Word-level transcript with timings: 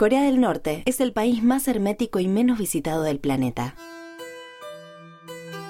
Corea 0.00 0.22
del 0.22 0.40
Norte 0.40 0.82
es 0.86 0.98
el 1.02 1.12
país 1.12 1.42
más 1.42 1.68
hermético 1.68 2.20
y 2.20 2.26
menos 2.26 2.58
visitado 2.58 3.02
del 3.02 3.20
planeta. 3.20 3.74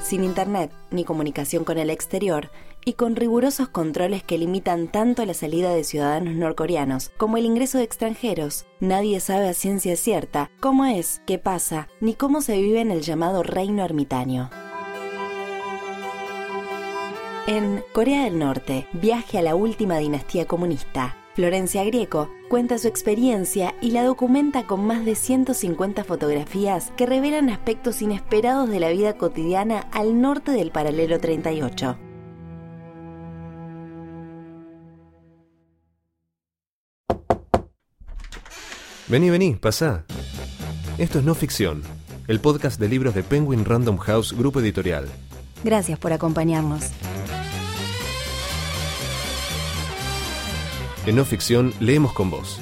Sin 0.04 0.22
internet 0.22 0.70
ni 0.92 1.02
comunicación 1.02 1.64
con 1.64 1.78
el 1.78 1.90
exterior 1.90 2.52
y 2.84 2.92
con 2.92 3.16
rigurosos 3.16 3.70
controles 3.70 4.22
que 4.22 4.38
limitan 4.38 4.86
tanto 4.86 5.26
la 5.26 5.34
salida 5.34 5.74
de 5.74 5.82
ciudadanos 5.82 6.36
norcoreanos 6.36 7.10
como 7.16 7.38
el 7.38 7.44
ingreso 7.44 7.78
de 7.78 7.82
extranjeros, 7.82 8.66
nadie 8.78 9.18
sabe 9.18 9.48
a 9.48 9.52
ciencia 9.52 9.96
cierta 9.96 10.52
cómo 10.60 10.84
es, 10.84 11.22
qué 11.26 11.38
pasa, 11.38 11.88
ni 12.00 12.14
cómo 12.14 12.40
se 12.40 12.56
vive 12.56 12.82
en 12.82 12.92
el 12.92 13.00
llamado 13.00 13.42
reino 13.42 13.84
ermitaño. 13.84 14.48
En 17.48 17.82
Corea 17.92 18.26
del 18.26 18.38
Norte, 18.38 18.86
viaje 18.92 19.38
a 19.38 19.42
la 19.42 19.56
última 19.56 19.98
dinastía 19.98 20.46
comunista, 20.46 21.16
Florencia 21.34 21.84
Grieco 21.84 22.28
cuenta 22.48 22.76
su 22.78 22.88
experiencia 22.88 23.74
y 23.80 23.92
la 23.92 24.02
documenta 24.02 24.66
con 24.66 24.84
más 24.84 25.04
de 25.04 25.14
150 25.14 26.02
fotografías 26.02 26.92
que 26.96 27.06
revelan 27.06 27.50
aspectos 27.50 28.02
inesperados 28.02 28.68
de 28.68 28.80
la 28.80 28.88
vida 28.88 29.16
cotidiana 29.16 29.86
al 29.92 30.20
norte 30.20 30.50
del 30.50 30.72
paralelo 30.72 31.20
38. 31.20 31.96
Vení, 39.06 39.30
vení, 39.30 39.54
pasá. 39.54 40.04
Esto 40.98 41.20
es 41.20 41.24
No 41.24 41.34
Ficción, 41.34 41.82
el 42.26 42.40
podcast 42.40 42.80
de 42.80 42.88
libros 42.88 43.14
de 43.14 43.22
Penguin 43.22 43.64
Random 43.64 43.98
House 43.98 44.32
Grupo 44.36 44.60
Editorial. 44.60 45.08
Gracias 45.62 45.98
por 45.98 46.12
acompañarnos. 46.12 46.90
En 51.06 51.16
No 51.16 51.24
Ficción 51.24 51.72
leemos 51.80 52.12
con 52.12 52.30
vos. 52.30 52.60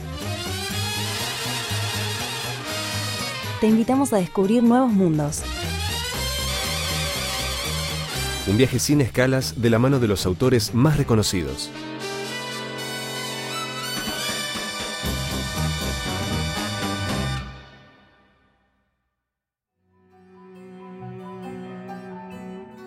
Te 3.61 3.67
invitamos 3.67 4.13
a 4.13 4.19
descubrir 4.19 4.63
nuevos 4.63 4.93
mundos. 4.93 5.43
Un 8.47 8.57
viaje 8.57 8.79
sin 8.79 9.01
escalas 9.01 9.61
de 9.61 9.71
la 9.71 9.81
mano 9.81 9.99
de 9.99 10.07
los 10.07 10.25
autores 10.25 10.73
más 10.73 10.97
reconocidos. 10.97 11.69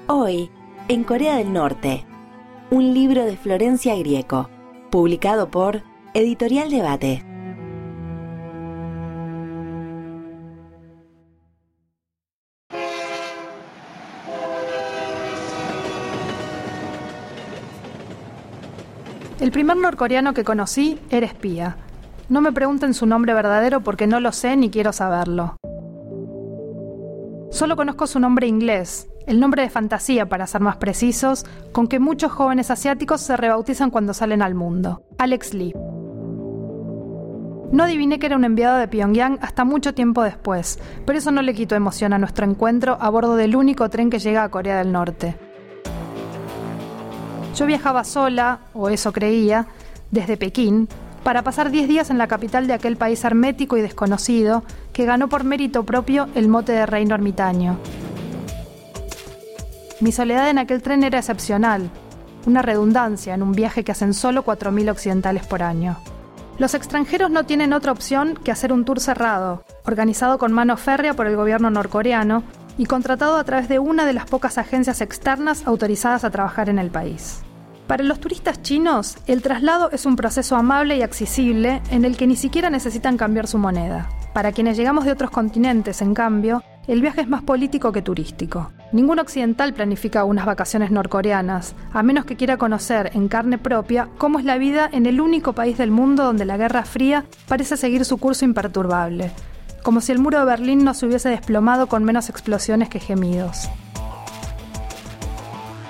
Hoy, 0.08 0.50
en 0.88 1.04
Corea 1.04 1.36
del 1.36 1.52
Norte, 1.52 2.06
un 2.70 2.94
libro 2.94 3.26
de 3.26 3.36
Florencia 3.36 3.96
Grieco 3.96 4.50
publicado 4.92 5.50
por 5.50 5.82
Editorial 6.14 6.70
Debate. 6.70 7.26
El 19.40 19.52
primer 19.52 19.78
norcoreano 19.78 20.34
que 20.34 20.44
conocí 20.44 21.00
era 21.10 21.26
espía. 21.26 21.78
No 22.30 22.42
me 22.42 22.52
pregunten 22.52 22.94
su 22.94 23.06
nombre 23.06 23.34
verdadero 23.34 23.82
porque 23.82 24.06
no 24.06 24.20
lo 24.20 24.32
sé 24.32 24.56
ni 24.58 24.70
quiero 24.70 24.92
saberlo. 24.92 25.56
Solo 27.50 27.76
conozco 27.76 28.08
su 28.08 28.20
nombre 28.20 28.48
inglés, 28.48 29.11
el 29.28 29.40
nombre 29.40 29.64
de 29.64 29.70
fantasía 29.70 30.28
para 30.28 30.48
ser 30.48 30.62
más 30.62 30.78
precisos, 30.78 31.46
con 31.72 31.88
que 31.88 32.00
muchos 32.00 32.32
jóvenes 32.32 32.72
asiáticos 32.72 33.22
se 33.22 33.38
rebautizan 33.38 33.92
cuando 33.92 34.14
salen 34.14 34.42
al 34.42 34.56
mundo. 34.56 35.04
Alex 35.18 35.54
Lee. 35.54 35.74
No 37.72 37.84
adiviné 37.84 38.20
que 38.20 38.26
era 38.26 38.36
un 38.36 38.44
enviado 38.44 38.78
de 38.78 38.88
Pyongyang 38.90 39.40
hasta 39.42 39.64
mucho 39.64 39.94
tiempo 39.94 40.24
después, 40.24 40.78
pero 41.06 41.18
eso 41.18 41.32
no 41.32 41.42
le 41.42 41.54
quitó 41.54 41.76
emoción 41.76 42.12
a 42.12 42.18
nuestro 42.18 42.46
encuentro 42.46 42.98
a 43.00 43.10
bordo 43.10 43.38
del 43.38 43.56
único 43.56 43.90
tren 43.90 44.10
que 44.10 44.20
llega 44.20 44.44
a 44.44 44.50
Corea 44.50 44.78
del 44.78 44.92
Norte. 44.92 45.38
Yo 47.56 47.66
viajaba 47.66 48.04
sola, 48.04 48.60
o 48.74 48.90
eso 48.90 49.14
creía, 49.14 49.68
desde 50.10 50.36
Pekín, 50.36 50.90
para 51.24 51.44
pasar 51.44 51.72
10 51.72 51.88
días 51.88 52.10
en 52.10 52.18
la 52.18 52.28
capital 52.28 52.68
de 52.68 52.74
aquel 52.74 52.98
país 52.98 53.24
hermético 53.24 53.78
y 53.78 53.82
desconocido 53.82 54.64
que 54.92 55.06
ganó 55.06 55.30
por 55.30 55.44
mérito 55.44 55.86
propio 55.86 56.28
el 56.36 56.48
mote 56.50 56.74
de 56.74 56.86
reino 56.86 57.16
ermitaño. 57.16 57.78
Mi 60.02 60.12
soledad 60.12 60.50
en 60.50 60.58
aquel 60.58 60.82
tren 60.82 61.04
era 61.04 61.20
excepcional, 61.20 61.92
una 62.48 62.64
redundancia 62.64 63.36
en 63.36 63.44
un 63.44 63.52
viaje 63.52 63.84
que 63.84 63.92
hacen 63.92 64.16
solo 64.16 64.44
4.000 64.44 64.90
occidentales 64.90 65.46
por 65.46 65.62
año. 65.62 65.96
Los 66.58 66.74
extranjeros 66.74 67.30
no 67.30 67.46
tienen 67.46 67.72
otra 67.72 67.92
opción 67.92 68.34
que 68.44 68.52
hacer 68.52 68.74
un 68.74 68.84
tour 68.84 69.00
cerrado, 69.00 69.64
organizado 69.86 70.40
con 70.40 70.54
mano 70.54 70.76
férrea 70.76 71.14
por 71.14 71.28
el 71.28 71.36
gobierno 71.36 71.70
norcoreano 71.70 72.42
y 72.80 72.88
contratado 72.88 73.38
a 73.38 73.44
través 73.44 73.70
de 73.70 73.78
una 73.78 74.08
de 74.08 74.14
las 74.14 74.26
pocas 74.26 74.58
agencias 74.58 75.02
externas 75.02 75.68
autorizadas 75.68 76.24
a 76.24 76.32
trabajar 76.32 76.68
en 76.68 76.80
el 76.80 76.90
país. 76.90 77.44
Para 77.86 78.04
los 78.04 78.20
turistas 78.20 78.64
chinos, 78.64 79.18
el 79.28 79.44
traslado 79.44 79.92
es 79.92 80.08
un 80.08 80.16
proceso 80.16 80.56
amable 80.56 80.98
y 80.98 81.04
accesible 81.04 81.80
en 81.92 82.06
el 82.06 82.18
que 82.18 82.26
ni 82.26 82.38
siquiera 82.38 82.72
necesitan 82.72 83.18
cambiar 83.18 83.46
su 83.46 83.60
moneda. 83.60 84.10
Para 84.34 84.52
quienes 84.52 84.78
llegamos 84.78 85.06
de 85.06 85.12
otros 85.12 85.30
continentes, 85.30 86.02
en 86.02 86.16
cambio, 86.16 86.64
el 86.88 87.02
viaje 87.02 87.22
es 87.22 87.28
más 87.28 87.44
político 87.44 87.92
que 87.92 88.02
turístico. 88.02 88.72
Ningún 88.92 89.20
occidental 89.20 89.74
planifica 89.74 90.26
unas 90.26 90.46
vacaciones 90.46 90.92
norcoreanas, 90.92 91.76
a 91.94 92.04
menos 92.04 92.26
que 92.26 92.36
quiera 92.36 92.58
conocer 92.58 93.12
en 93.14 93.30
carne 93.30 93.58
propia 93.58 94.10
cómo 94.18 94.38
es 94.38 94.44
la 94.44 94.58
vida 94.58 94.90
en 94.92 95.06
el 95.06 95.22
único 95.22 95.54
país 95.54 95.78
del 95.78 95.92
mundo 95.92 96.26
donde 96.26 96.44
la 96.44 96.58
Guerra 96.58 96.84
Fría 96.84 97.24
parece 97.48 97.78
seguir 97.78 98.04
su 98.04 98.18
curso 98.18 98.44
imperturbable, 98.44 99.32
como 99.82 100.02
si 100.02 100.12
el 100.12 100.20
muro 100.20 100.40
de 100.40 100.46
Berlín 100.46 100.84
no 100.84 100.94
se 100.94 101.06
hubiese 101.06 101.30
desplomado 101.30 101.88
con 101.88 102.04
menos 102.04 102.30
explosiones 102.30 102.90
que 102.90 103.00
gemidos. 103.00 103.70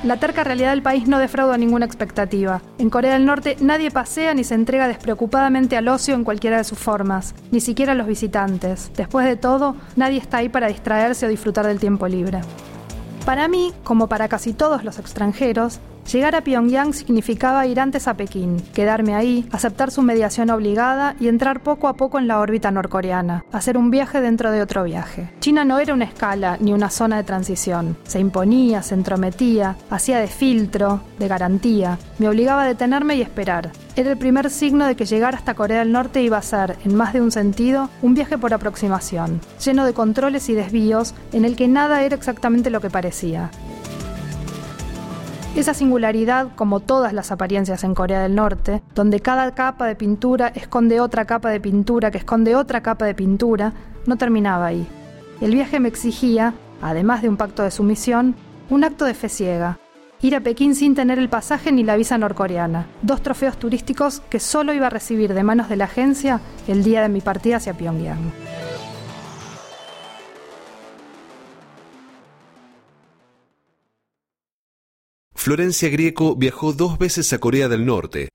La 0.04 0.18
terca 0.18 0.44
realidad 0.44 0.72
del 0.72 0.84
país 0.84 1.08
no 1.08 1.18
defrauda 1.18 1.58
ninguna 1.58 1.86
expectativa. 1.86 2.62
En 2.78 2.90
Corea 2.90 3.14
del 3.14 3.26
Norte 3.26 3.58
nadie 3.62 3.92
pasea 3.92 4.34
ni 4.36 4.44
se 4.44 4.56
entrega 4.56 4.88
despreocupadamente 4.88 5.76
al 5.78 5.88
ocio 5.88 6.14
en 6.14 6.24
cualquiera 6.24 6.58
de 6.58 6.64
sus 6.64 6.78
formas, 6.78 7.34
ni 7.52 7.62
siquiera 7.62 7.96
los 7.96 8.08
visitantes. 8.08 8.92
Después 8.96 9.26
de 9.26 9.38
todo, 9.38 9.76
nadie 9.96 10.18
está 10.18 10.38
ahí 10.38 10.50
para 10.50 10.68
distraerse 10.68 11.26
o 11.26 11.30
disfrutar 11.30 11.66
del 11.66 11.80
tiempo 11.80 12.08
libre. 12.08 12.42
Para 13.26 13.48
mí, 13.48 13.72
como 13.84 14.08
para 14.08 14.28
casi 14.28 14.52
todos 14.52 14.84
los 14.84 14.98
extranjeros, 14.98 15.80
Llegar 16.10 16.36
a 16.36 16.42
Pyongyang 16.42 16.94
significaba 16.94 17.66
ir 17.68 17.80
antes 17.80 18.08
a 18.08 18.16
Pekín, 18.16 18.62
quedarme 18.74 19.16
ahí, 19.16 19.48
aceptar 19.52 19.92
su 19.92 20.02
mediación 20.02 20.50
obligada 20.50 21.16
y 21.20 21.28
entrar 21.28 21.62
poco 21.62 21.88
a 21.88 21.94
poco 21.94 22.20
en 22.20 22.28
la 22.28 22.40
órbita 22.40 22.72
norcoreana, 22.72 23.46
hacer 23.52 23.78
un 23.78 23.92
viaje 23.92 24.20
dentro 24.20 24.52
de 24.52 24.62
otro 24.62 24.84
viaje. 24.84 25.30
China 25.40 25.64
no 25.64 25.80
era 25.80 25.94
una 25.94 26.06
escala 26.06 26.58
ni 26.60 26.74
una 26.74 26.90
zona 26.90 27.18
de 27.18 27.24
transición. 27.24 27.96
Se 28.04 28.20
imponía, 28.20 28.84
se 28.84 28.96
entrometía, 28.96 29.78
hacía 29.90 30.20
de 30.20 30.28
filtro, 30.28 31.02
de 31.18 31.28
garantía, 31.28 31.98
me 32.20 32.28
obligaba 32.28 32.64
a 32.64 32.68
detenerme 32.68 33.16
y 33.16 33.22
esperar. 33.22 33.72
Era 33.96 34.12
el 34.12 34.18
primer 34.18 34.50
signo 34.50 34.88
de 34.88 34.96
que 34.96 35.06
llegar 35.06 35.36
hasta 35.36 35.54
Corea 35.54 35.80
del 35.80 35.92
Norte 35.92 36.22
iba 36.22 36.38
a 36.38 36.42
ser, 36.42 36.78
en 36.84 36.96
más 36.96 37.14
de 37.14 37.22
un 37.22 37.32
sentido, 37.32 37.90
un 38.02 38.16
viaje 38.16 38.38
por 38.38 38.54
aproximación, 38.54 39.42
lleno 39.64 39.86
de 39.86 39.94
controles 39.94 40.50
y 40.50 40.54
desvíos 40.54 41.14
en 41.34 41.46
el 41.46 41.56
que 41.56 41.68
nada 41.68 42.04
era 42.04 42.16
exactamente 42.16 42.70
lo 42.70 42.82
que 42.82 42.90
parecía. 42.90 43.52
Esa 45.54 45.74
singularidad, 45.74 46.48
como 46.56 46.80
todas 46.80 47.12
las 47.12 47.30
apariencias 47.30 47.84
en 47.84 47.94
Corea 47.94 48.22
del 48.22 48.36
Norte, 48.36 48.82
donde 48.96 49.20
cada 49.20 49.54
capa 49.54 49.86
de 49.86 49.98
pintura 49.98 50.48
esconde 50.48 51.02
otra 51.02 51.26
capa 51.26 51.50
de 51.50 51.60
pintura 51.60 52.10
que 52.10 52.20
esconde 52.20 52.56
otra 52.56 52.82
capa 52.82 53.06
de 53.06 53.14
pintura, 53.14 53.74
no 54.06 54.16
terminaba 54.16 54.68
ahí. 54.68 54.88
El 55.42 55.54
viaje 55.54 55.82
me 55.82 55.90
exigía, 55.90 56.54
además 56.82 57.22
de 57.22 57.28
un 57.28 57.36
pacto 57.36 57.64
de 57.64 57.72
sumisión, 57.72 58.36
un 58.70 58.86
acto 58.86 59.04
de 59.04 59.14
fe 59.14 59.28
ciega. 59.28 59.78
Ir 60.22 60.36
a 60.36 60.40
Pekín 60.40 60.74
sin 60.74 60.96
tener 60.96 61.20
el 61.20 61.28
pasaje 61.28 61.72
ni 61.74 61.84
la 61.84 61.98
visa 61.98 62.18
norcoreana. 62.18 62.86
Dos 63.02 63.22
trofeos 63.22 63.58
turísticos 63.58 64.22
que 64.30 64.40
solo 64.40 64.74
iba 64.74 64.88
a 64.88 64.92
recibir 64.92 65.34
de 65.34 65.44
manos 65.44 65.68
de 65.68 65.76
la 65.76 65.86
agencia 65.86 66.40
el 66.68 66.84
día 66.84 67.02
de 67.02 67.10
mi 67.10 67.20
partida 67.20 67.58
hacia 67.58 67.74
Pyongyang. 67.74 68.32
Florencia 75.41 75.90
Grieco 75.90 76.35
viajó 76.35 76.72
dos 76.72 76.99
veces 76.99 77.34
a 77.34 77.40
Corea 77.40 77.67
del 77.67 77.84
Norte. 77.84 78.29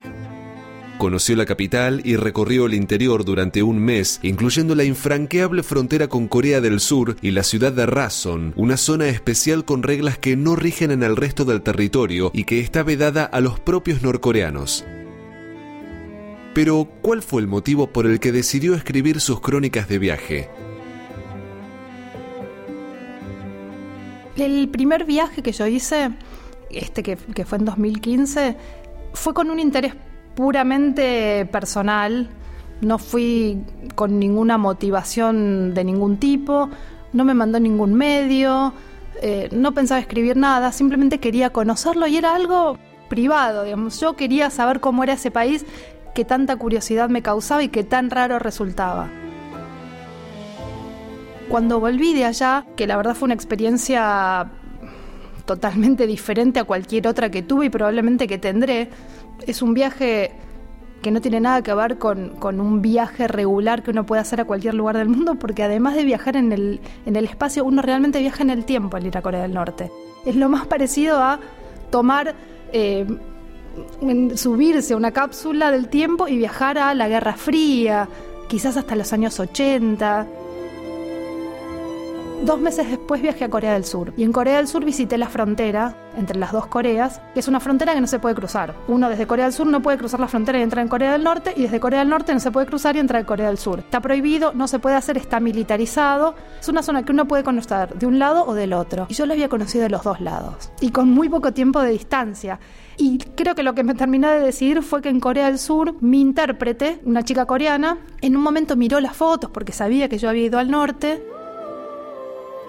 Conoció 0.97 1.37
la 1.37 1.45
capital 1.45 2.01
y 2.03 2.17
recorrió 2.17 2.65
el 2.65 2.73
interior 2.73 3.23
durante 3.23 3.63
un 3.63 3.79
mes, 3.79 4.19
incluyendo 4.23 4.75
la 4.75 4.83
infranqueable 4.83 5.63
frontera 5.63 6.09
con 6.09 6.27
Corea 6.27 6.59
del 6.59 6.81
Sur 6.81 7.15
y 7.21 7.31
la 7.31 7.43
ciudad 7.43 7.71
de 7.71 7.85
Rason, 7.85 8.51
una 8.57 8.75
zona 8.75 9.07
especial 9.07 9.63
con 9.63 9.83
reglas 9.83 10.17
que 10.17 10.35
no 10.35 10.57
rigen 10.57 10.91
en 10.91 11.01
el 11.01 11.15
resto 11.15 11.45
del 11.45 11.61
territorio 11.61 12.29
y 12.33 12.43
que 12.43 12.59
está 12.59 12.83
vedada 12.83 13.23
a 13.23 13.39
los 13.39 13.57
propios 13.57 14.01
norcoreanos. 14.01 14.83
Pero, 16.53 16.89
¿cuál 17.01 17.21
fue 17.21 17.41
el 17.41 17.47
motivo 17.47 17.87
por 17.87 18.05
el 18.05 18.19
que 18.19 18.33
decidió 18.33 18.75
escribir 18.75 19.21
sus 19.21 19.39
crónicas 19.39 19.87
de 19.87 19.97
viaje? 19.97 20.49
El 24.35 24.67
primer 24.67 25.05
viaje 25.05 25.41
que 25.41 25.53
yo 25.53 25.67
hice 25.67 26.11
este 26.69 27.03
que, 27.03 27.17
fue 27.45 27.57
en 27.57 27.65
2015, 27.65 28.55
fue 29.13 29.33
con 29.33 29.49
un 29.49 29.59
interés 29.59 29.93
puramente 30.35 31.47
personal, 31.51 32.29
No 32.79 32.99
fui 32.99 33.63
con 33.95 34.19
ninguna 34.19 34.59
motivación 34.59 35.73
de 35.73 35.83
ningún 35.83 36.17
tipo, 36.17 36.69
no 37.11 37.25
me 37.25 37.33
mandó 37.33 37.59
ningún 37.59 37.95
medio, 37.95 38.73
eh, 39.21 39.49
no 39.51 39.73
pensaba 39.73 39.99
escribir 39.99 40.37
nada, 40.37 40.71
simplemente 40.71 41.19
quería 41.19 41.49
conocerlo 41.49 42.05
y 42.05 42.17
era 42.17 42.35
algo 42.35 42.77
privado. 43.09 43.65
Yo 43.89 44.15
quería 44.15 44.49
saber 44.49 44.79
cómo 44.79 45.03
era 45.03 45.13
ese 45.13 45.31
país 45.31 45.65
que 46.13 46.25
tanta 46.25 46.55
curiosidad 46.55 47.09
me 47.09 47.21
causaba 47.21 47.63
y 47.63 47.69
que 47.69 47.83
tan 47.83 48.09
raro 48.09 48.39
resultaba. 48.39 49.09
Cuando 51.49 51.79
volví 51.79 52.13
de 52.13 52.25
allá, 52.25 52.65
que 52.75 52.87
la 52.87 52.97
verdad 52.97 53.15
fue 53.15 53.27
una 53.27 53.33
experiencia 53.33 54.51
totalmente 55.47 56.05
diferente 56.05 56.59
a 56.59 56.65
cualquier 56.65 57.07
otra 57.07 57.31
que 57.31 57.41
tuve 57.41 57.65
y 57.65 57.69
probablemente 57.69 58.27
que 58.27 58.37
tendré, 58.37 58.89
es 59.47 59.63
un 59.63 59.73
viaje 59.73 60.31
que 61.01 61.09
no 61.09 61.21
tiene 61.21 61.39
nada 61.39 61.61
que 61.61 61.73
ver 61.73 61.97
con, 61.97 62.59
un 62.59 62.81
viaje 62.81 63.27
regular 63.27 63.81
que 63.81 63.91
uno 63.91 64.05
puede 64.05 64.21
hacer 64.21 64.41
a 64.41 64.45
cualquier 64.45 64.73
lugar 64.73 64.97
del 64.97 65.09
mundo, 65.09 65.35
porque 65.35 65.63
además 65.63 65.95
de 65.95 66.03
viajar 66.03 66.35
en 66.35 66.51
el, 66.51 66.81
en 67.05 67.15
el 67.15 67.25
espacio, 67.25 67.63
uno 67.63 67.81
realmente 67.81 68.19
viaja 68.19 68.43
en 68.43 68.49
el 68.49 68.65
tiempo 68.65 68.97
al 68.97 69.07
ir 69.07 69.17
a 69.17 69.21
Corea 69.21 69.41
del 69.41 69.53
Norte. 69.53 69.89
Es 70.25 70.35
lo 70.35 70.49
más 70.49 70.67
parecido 70.67 71.17
a 71.19 71.39
tomar, 71.91 72.35
eh, 72.73 73.05
subirse 74.35 74.93
a 74.93 74.97
una 74.97 75.11
cápsula 75.11 75.71
del 75.71 75.87
tiempo 75.87 76.27
y 76.27 76.37
viajar 76.37 76.77
a 76.77 76.93
la 76.93 77.07
Guerra 77.07 77.33
Fría, 77.33 78.09
quizás 78.49 78.75
hasta 78.75 78.95
los 78.95 79.13
años 79.13 79.39
80. 79.39 80.27
Dos 82.43 82.59
meses 82.61 82.87
después 82.87 83.21
viajé 83.21 83.45
a 83.45 83.49
Corea 83.49 83.73
del 83.73 83.83
Sur 83.83 84.13
y 84.15 84.23
en 84.23 84.31
Corea 84.31 84.57
del 84.57 84.67
Sur 84.67 84.85
visité 84.85 85.17
la 85.17 85.27
frontera 85.27 85.95
entre 86.15 86.37
las 86.37 86.51
dos 86.51 86.67
Coreas, 86.67 87.19
que 87.33 87.39
es 87.39 87.47
una 87.47 87.59
frontera 87.59 87.93
que 87.93 88.01
no 88.01 88.07
se 88.07 88.19
puede 88.19 88.35
cruzar. 88.35 88.75
Uno 88.87 89.09
desde 89.09 89.25
Corea 89.25 89.45
del 89.45 89.53
Sur 89.53 89.67
no 89.67 89.81
puede 89.81 89.97
cruzar 89.97 90.19
la 90.19 90.27
frontera 90.27 90.59
y 90.59 90.61
entrar 90.61 90.83
en 90.83 90.87
Corea 90.89 91.11
del 91.11 91.23
Norte 91.23 91.53
y 91.55 91.63
desde 91.63 91.79
Corea 91.79 91.99
del 91.99 92.09
Norte 92.09 92.33
no 92.33 92.39
se 92.39 92.51
puede 92.51 92.67
cruzar 92.67 92.95
y 92.95 92.99
entrar 92.99 93.21
en 93.21 93.25
Corea 93.25 93.47
del 93.47 93.57
Sur. 93.57 93.79
Está 93.79 94.01
prohibido, 94.01 94.53
no 94.53 94.67
se 94.67 94.77
puede 94.77 94.95
hacer, 94.95 95.17
está 95.17 95.39
militarizado. 95.39 96.35
Es 96.59 96.69
una 96.69 96.83
zona 96.83 97.03
que 97.03 97.11
uno 97.11 97.27
puede 97.27 97.43
conocer 97.43 97.95
de 97.95 98.05
un 98.05 98.19
lado 98.19 98.45
o 98.45 98.53
del 98.53 98.73
otro. 98.73 99.07
Y 99.09 99.15
yo 99.15 99.25
lo 99.25 99.33
había 99.33 99.49
conocido 99.49 99.83
de 99.83 99.89
los 99.89 100.03
dos 100.03 100.21
lados 100.21 100.71
y 100.79 100.91
con 100.91 101.09
muy 101.09 101.29
poco 101.29 101.53
tiempo 101.53 101.81
de 101.81 101.89
distancia. 101.89 102.59
Y 102.97 103.17
creo 103.17 103.55
que 103.55 103.63
lo 103.63 103.73
que 103.73 103.83
me 103.83 103.95
terminó 103.95 104.29
de 104.29 104.39
decidir 104.39 104.83
fue 104.83 105.01
que 105.01 105.09
en 105.09 105.19
Corea 105.19 105.47
del 105.47 105.59
Sur 105.59 105.95
mi 106.01 106.21
intérprete, 106.21 106.99
una 107.03 107.23
chica 107.23 107.45
coreana, 107.45 107.97
en 108.21 108.35
un 108.35 108.43
momento 108.43 108.75
miró 108.75 108.99
las 108.99 109.15
fotos 109.15 109.49
porque 109.51 109.71
sabía 109.71 110.07
que 110.07 110.17
yo 110.17 110.29
había 110.29 110.45
ido 110.45 110.59
al 110.59 110.71
norte 110.71 111.23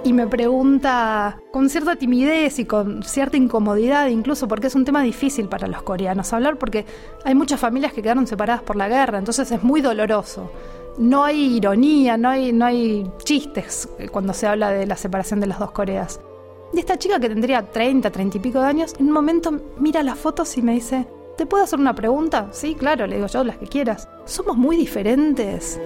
y 0.08 0.14
me 0.14 0.26
pregunta 0.26 1.38
con 1.52 1.69
cierta 1.69 1.96
timidez 1.96 2.58
y 2.58 2.64
con 2.64 3.02
cierta 3.02 3.37
incomodidad, 3.37 4.08
incluso 4.08 4.49
porque 4.49 4.69
es 4.69 4.75
un 4.75 4.87
tema 4.87 5.02
difícil 5.02 5.50
para 5.50 5.66
los 5.66 5.82
coreanos 5.82 6.32
hablar, 6.32 6.58
porque 6.58 6.87
hay 7.25 7.34
muchas 7.34 7.60
familias 7.60 7.93
que 7.93 8.00
quedaron 8.00 8.26
separadas 8.26 8.62
por 8.62 8.76
la 8.76 8.88
guerra, 8.88 9.19
entonces 9.19 9.52
es 9.52 9.62
muy 9.62 9.82
doloroso. 9.82 10.50
No 10.96 11.25
hay 11.25 11.56
ironía, 11.56 12.16
no 12.16 12.31
hay, 12.31 12.55
no 12.55 12.64
hay 12.64 13.06
chistes 13.22 13.87
cuando 14.10 14.32
se 14.32 14.46
habla 14.46 14.70
de 14.70 14.87
la 14.87 14.96
separación 14.96 15.40
de 15.40 15.49
las 15.49 15.58
dos 15.58 15.72
Coreas. 15.72 16.20
Y 16.72 16.78
esta 16.78 16.99
chica 16.99 17.20
que 17.20 17.28
tendría 17.28 17.70
30, 17.70 18.10
30 18.10 18.38
y 18.38 18.40
pico 18.40 18.60
de 18.60 18.66
años, 18.66 18.94
en 18.99 19.08
un 19.08 19.12
momento 19.12 19.60
mira 19.78 20.02
las 20.02 20.19
fotos 20.19 20.56
y 20.56 20.62
me 20.62 20.72
dice, 20.72 21.06
¿te 21.37 21.44
puedo 21.44 21.64
hacer 21.64 21.78
una 21.78 21.94
pregunta? 21.94 22.49
Sí, 22.52 22.75
claro, 22.75 23.06
le 23.06 23.16
digo 23.16 23.28
yo, 23.28 23.44
las 23.44 23.58
que 23.58 23.66
quieras. 23.66 24.08
Somos 24.25 24.56
muy 24.56 24.78
diferentes. 24.78 25.78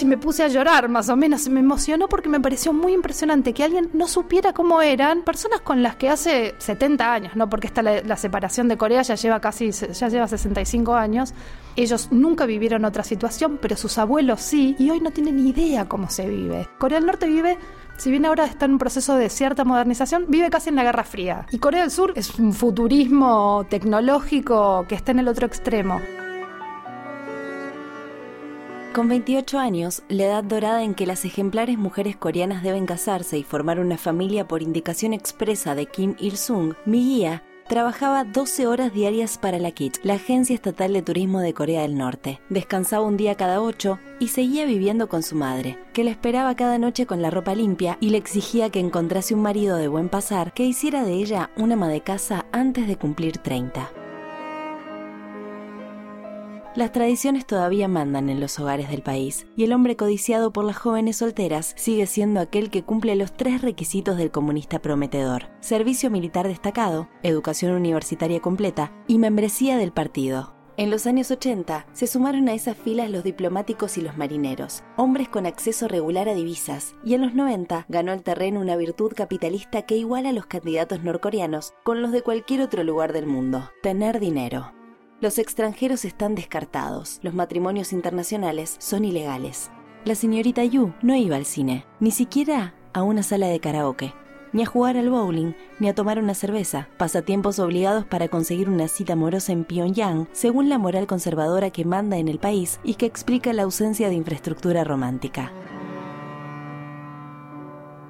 Casi 0.00 0.06
me 0.06 0.16
puse 0.16 0.42
a 0.42 0.48
llorar, 0.48 0.88
más 0.88 1.10
o 1.10 1.16
menos. 1.16 1.46
Me 1.50 1.60
emocionó 1.60 2.08
porque 2.08 2.30
me 2.30 2.40
pareció 2.40 2.72
muy 2.72 2.94
impresionante 2.94 3.52
que 3.52 3.64
alguien 3.64 3.90
no 3.92 4.08
supiera 4.08 4.54
cómo 4.54 4.80
eran 4.80 5.24
personas 5.24 5.60
con 5.60 5.82
las 5.82 5.96
que 5.96 6.08
hace 6.08 6.54
70 6.56 7.12
años, 7.12 7.36
¿no? 7.36 7.50
Porque 7.50 7.66
esta 7.66 7.82
la, 7.82 8.16
separación 8.16 8.66
de 8.68 8.78
Corea 8.78 9.02
ya 9.02 9.14
lleva 9.14 9.40
casi, 9.40 9.70
ya 9.72 10.08
lleva 10.08 10.26
65 10.26 10.94
años. 10.94 11.34
Ellos 11.76 12.08
nunca 12.12 12.46
vivieron 12.46 12.86
otra 12.86 13.04
situación, 13.04 13.58
pero 13.60 13.76
sus 13.76 13.98
abuelos 13.98 14.40
sí, 14.40 14.74
y 14.78 14.88
hoy 14.88 15.00
no 15.00 15.10
tienen 15.10 15.38
idea 15.38 15.86
cómo 15.86 16.08
se 16.08 16.26
vive. 16.26 16.66
Corea 16.78 16.98
del 16.98 17.06
Norte 17.06 17.26
vive 17.26 17.58
si 17.98 18.10
bien 18.10 18.24
ahora 18.24 18.46
está 18.46 18.64
en 18.64 18.72
un 18.72 18.78
proceso 18.78 19.16
de 19.16 19.28
cierta 19.28 19.64
modernización, 19.64 20.24
vive 20.28 20.48
casi 20.48 20.70
en 20.70 20.76
la 20.76 20.84
Guerra 20.84 21.04
Fría. 21.04 21.44
Y 21.50 21.58
Corea 21.58 21.82
del 21.82 21.90
Sur 21.90 22.14
es 22.16 22.38
un 22.38 22.54
futurismo 22.54 23.66
tecnológico 23.68 24.86
que 24.88 24.94
está 24.94 25.12
en 25.12 25.18
el 25.18 25.28
otro 25.28 25.46
extremo. 25.46 26.00
Con 28.92 29.08
28 29.08 29.60
años, 29.60 30.02
la 30.08 30.24
edad 30.24 30.42
dorada 30.42 30.82
en 30.82 30.94
que 30.94 31.06
las 31.06 31.24
ejemplares 31.24 31.78
mujeres 31.78 32.16
coreanas 32.16 32.64
deben 32.64 32.86
casarse 32.86 33.38
y 33.38 33.44
formar 33.44 33.78
una 33.78 33.96
familia 33.96 34.48
por 34.48 34.62
indicación 34.62 35.12
expresa 35.12 35.76
de 35.76 35.86
Kim 35.86 36.16
Il-sung, 36.18 36.74
mi 36.86 37.04
guía 37.04 37.44
trabajaba 37.68 38.24
12 38.24 38.66
horas 38.66 38.92
diarias 38.92 39.38
para 39.38 39.60
la 39.60 39.70
KIT, 39.70 39.98
la 40.02 40.14
Agencia 40.14 40.54
Estatal 40.54 40.92
de 40.92 41.02
Turismo 41.02 41.38
de 41.38 41.54
Corea 41.54 41.82
del 41.82 41.96
Norte. 41.96 42.40
Descansaba 42.48 43.06
un 43.06 43.16
día 43.16 43.36
cada 43.36 43.62
ocho 43.62 44.00
y 44.18 44.26
seguía 44.26 44.66
viviendo 44.66 45.08
con 45.08 45.22
su 45.22 45.36
madre, 45.36 45.78
que 45.92 46.02
la 46.02 46.10
esperaba 46.10 46.56
cada 46.56 46.76
noche 46.78 47.06
con 47.06 47.22
la 47.22 47.30
ropa 47.30 47.54
limpia 47.54 47.96
y 48.00 48.10
le 48.10 48.18
exigía 48.18 48.70
que 48.70 48.80
encontrase 48.80 49.34
un 49.34 49.42
marido 49.42 49.76
de 49.76 49.86
buen 49.86 50.08
pasar 50.08 50.52
que 50.52 50.64
hiciera 50.64 51.04
de 51.04 51.12
ella 51.12 51.50
una 51.56 51.74
ama 51.74 51.86
de 51.86 52.00
casa 52.00 52.44
antes 52.50 52.88
de 52.88 52.96
cumplir 52.96 53.38
30. 53.38 53.99
Las 56.76 56.92
tradiciones 56.92 57.46
todavía 57.46 57.88
mandan 57.88 58.30
en 58.30 58.38
los 58.38 58.60
hogares 58.60 58.90
del 58.90 59.02
país 59.02 59.44
y 59.56 59.64
el 59.64 59.72
hombre 59.72 59.96
codiciado 59.96 60.52
por 60.52 60.64
las 60.64 60.76
jóvenes 60.76 61.16
solteras 61.16 61.72
sigue 61.76 62.06
siendo 62.06 62.38
aquel 62.38 62.70
que 62.70 62.84
cumple 62.84 63.16
los 63.16 63.32
tres 63.32 63.60
requisitos 63.60 64.16
del 64.16 64.30
comunista 64.30 64.78
prometedor. 64.78 65.48
Servicio 65.58 66.10
militar 66.10 66.46
destacado, 66.46 67.08
educación 67.24 67.72
universitaria 67.72 68.38
completa 68.38 68.92
y 69.08 69.18
membresía 69.18 69.78
del 69.78 69.90
partido. 69.90 70.54
En 70.76 70.90
los 70.90 71.08
años 71.08 71.32
80 71.32 71.86
se 71.92 72.06
sumaron 72.06 72.48
a 72.48 72.54
esas 72.54 72.76
filas 72.76 73.10
los 73.10 73.24
diplomáticos 73.24 73.98
y 73.98 74.00
los 74.00 74.16
marineros, 74.16 74.84
hombres 74.96 75.28
con 75.28 75.46
acceso 75.46 75.88
regular 75.88 76.28
a 76.28 76.34
divisas, 76.34 76.94
y 77.04 77.14
en 77.14 77.22
los 77.22 77.34
90 77.34 77.86
ganó 77.88 78.12
el 78.12 78.22
terreno 78.22 78.60
una 78.60 78.76
virtud 78.76 79.12
capitalista 79.14 79.82
que 79.82 79.96
iguala 79.96 80.28
a 80.28 80.32
los 80.32 80.46
candidatos 80.46 81.02
norcoreanos 81.02 81.74
con 81.82 82.00
los 82.00 82.12
de 82.12 82.22
cualquier 82.22 82.62
otro 82.62 82.84
lugar 82.84 83.12
del 83.12 83.26
mundo, 83.26 83.70
tener 83.82 84.20
dinero. 84.20 84.72
Los 85.20 85.36
extranjeros 85.36 86.06
están 86.06 86.34
descartados, 86.34 87.20
los 87.22 87.34
matrimonios 87.34 87.92
internacionales 87.92 88.76
son 88.78 89.04
ilegales. 89.04 89.70
La 90.06 90.14
señorita 90.14 90.64
Yu 90.64 90.94
no 91.02 91.14
iba 91.14 91.36
al 91.36 91.44
cine, 91.44 91.84
ni 92.00 92.10
siquiera 92.10 92.72
a 92.94 93.02
una 93.02 93.22
sala 93.22 93.46
de 93.48 93.60
karaoke, 93.60 94.14
ni 94.54 94.62
a 94.62 94.66
jugar 94.66 94.96
al 94.96 95.10
bowling, 95.10 95.52
ni 95.78 95.90
a 95.90 95.94
tomar 95.94 96.18
una 96.18 96.32
cerveza, 96.32 96.88
pasatiempos 96.96 97.58
obligados 97.58 98.06
para 98.06 98.28
conseguir 98.28 98.70
una 98.70 98.88
cita 98.88 99.12
amorosa 99.12 99.52
en 99.52 99.66
Pyongyang, 99.66 100.26
según 100.32 100.70
la 100.70 100.78
moral 100.78 101.06
conservadora 101.06 101.68
que 101.68 101.84
manda 101.84 102.16
en 102.16 102.28
el 102.28 102.38
país 102.38 102.80
y 102.82 102.94
que 102.94 103.04
explica 103.04 103.52
la 103.52 103.64
ausencia 103.64 104.08
de 104.08 104.14
infraestructura 104.14 104.84
romántica. 104.84 105.52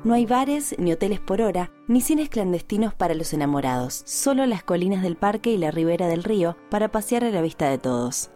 No 0.03 0.15
hay 0.15 0.25
bares 0.25 0.75
ni 0.79 0.93
hoteles 0.95 1.21
por 1.21 1.43
hora, 1.43 1.71
ni 1.87 2.01
cines 2.01 2.31
clandestinos 2.31 2.95
para 2.95 3.13
los 3.13 3.35
enamorados, 3.35 4.03
solo 4.07 4.47
las 4.47 4.63
colinas 4.63 5.03
del 5.03 5.15
parque 5.15 5.51
y 5.51 5.59
la 5.59 5.71
ribera 5.71 6.09
del 6.09 6.25
río 6.25 6.57
para 6.71 6.91
pasear 6.91 7.23
a 7.25 7.31
la 7.31 7.43
vista 7.43 7.69
de 7.69 7.77
todos. 7.77 8.31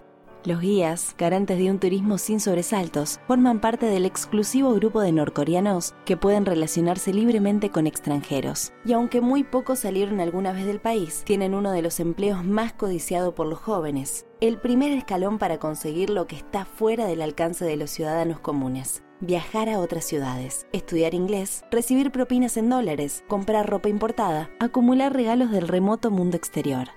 Los 0.44 0.60
guías, 0.60 1.14
garantes 1.16 1.56
de 1.56 1.70
un 1.70 1.78
turismo 1.78 2.18
sin 2.18 2.38
sobresaltos, 2.38 3.18
forman 3.26 3.60
parte 3.60 3.86
del 3.86 4.04
exclusivo 4.04 4.74
grupo 4.74 5.00
de 5.00 5.12
norcoreanos 5.12 5.94
que 6.04 6.18
pueden 6.18 6.44
relacionarse 6.44 7.14
libremente 7.14 7.70
con 7.70 7.86
extranjeros. 7.86 8.74
Y 8.84 8.92
aunque 8.92 9.22
muy 9.22 9.42
pocos 9.42 9.78
salieron 9.78 10.20
alguna 10.20 10.52
vez 10.52 10.66
del 10.66 10.80
país, 10.80 11.22
tienen 11.24 11.54
uno 11.54 11.72
de 11.72 11.80
los 11.80 11.98
empleos 11.98 12.44
más 12.44 12.74
codiciados 12.74 13.32
por 13.32 13.46
los 13.46 13.58
jóvenes, 13.58 14.26
el 14.42 14.58
primer 14.58 14.92
escalón 14.92 15.38
para 15.38 15.58
conseguir 15.58 16.10
lo 16.10 16.26
que 16.26 16.36
está 16.36 16.66
fuera 16.66 17.06
del 17.06 17.22
alcance 17.22 17.64
de 17.64 17.78
los 17.78 17.90
ciudadanos 17.90 18.38
comunes 18.38 19.03
viajar 19.20 19.68
a 19.68 19.78
otras 19.78 20.04
ciudades, 20.04 20.66
estudiar 20.72 21.14
inglés, 21.14 21.64
recibir 21.70 22.10
propinas 22.10 22.56
en 22.56 22.68
dólares, 22.68 23.24
comprar 23.28 23.68
ropa 23.68 23.88
importada, 23.88 24.50
acumular 24.60 25.12
regalos 25.12 25.50
del 25.50 25.68
remoto 25.68 26.10
mundo 26.10 26.36
exterior. 26.36 26.88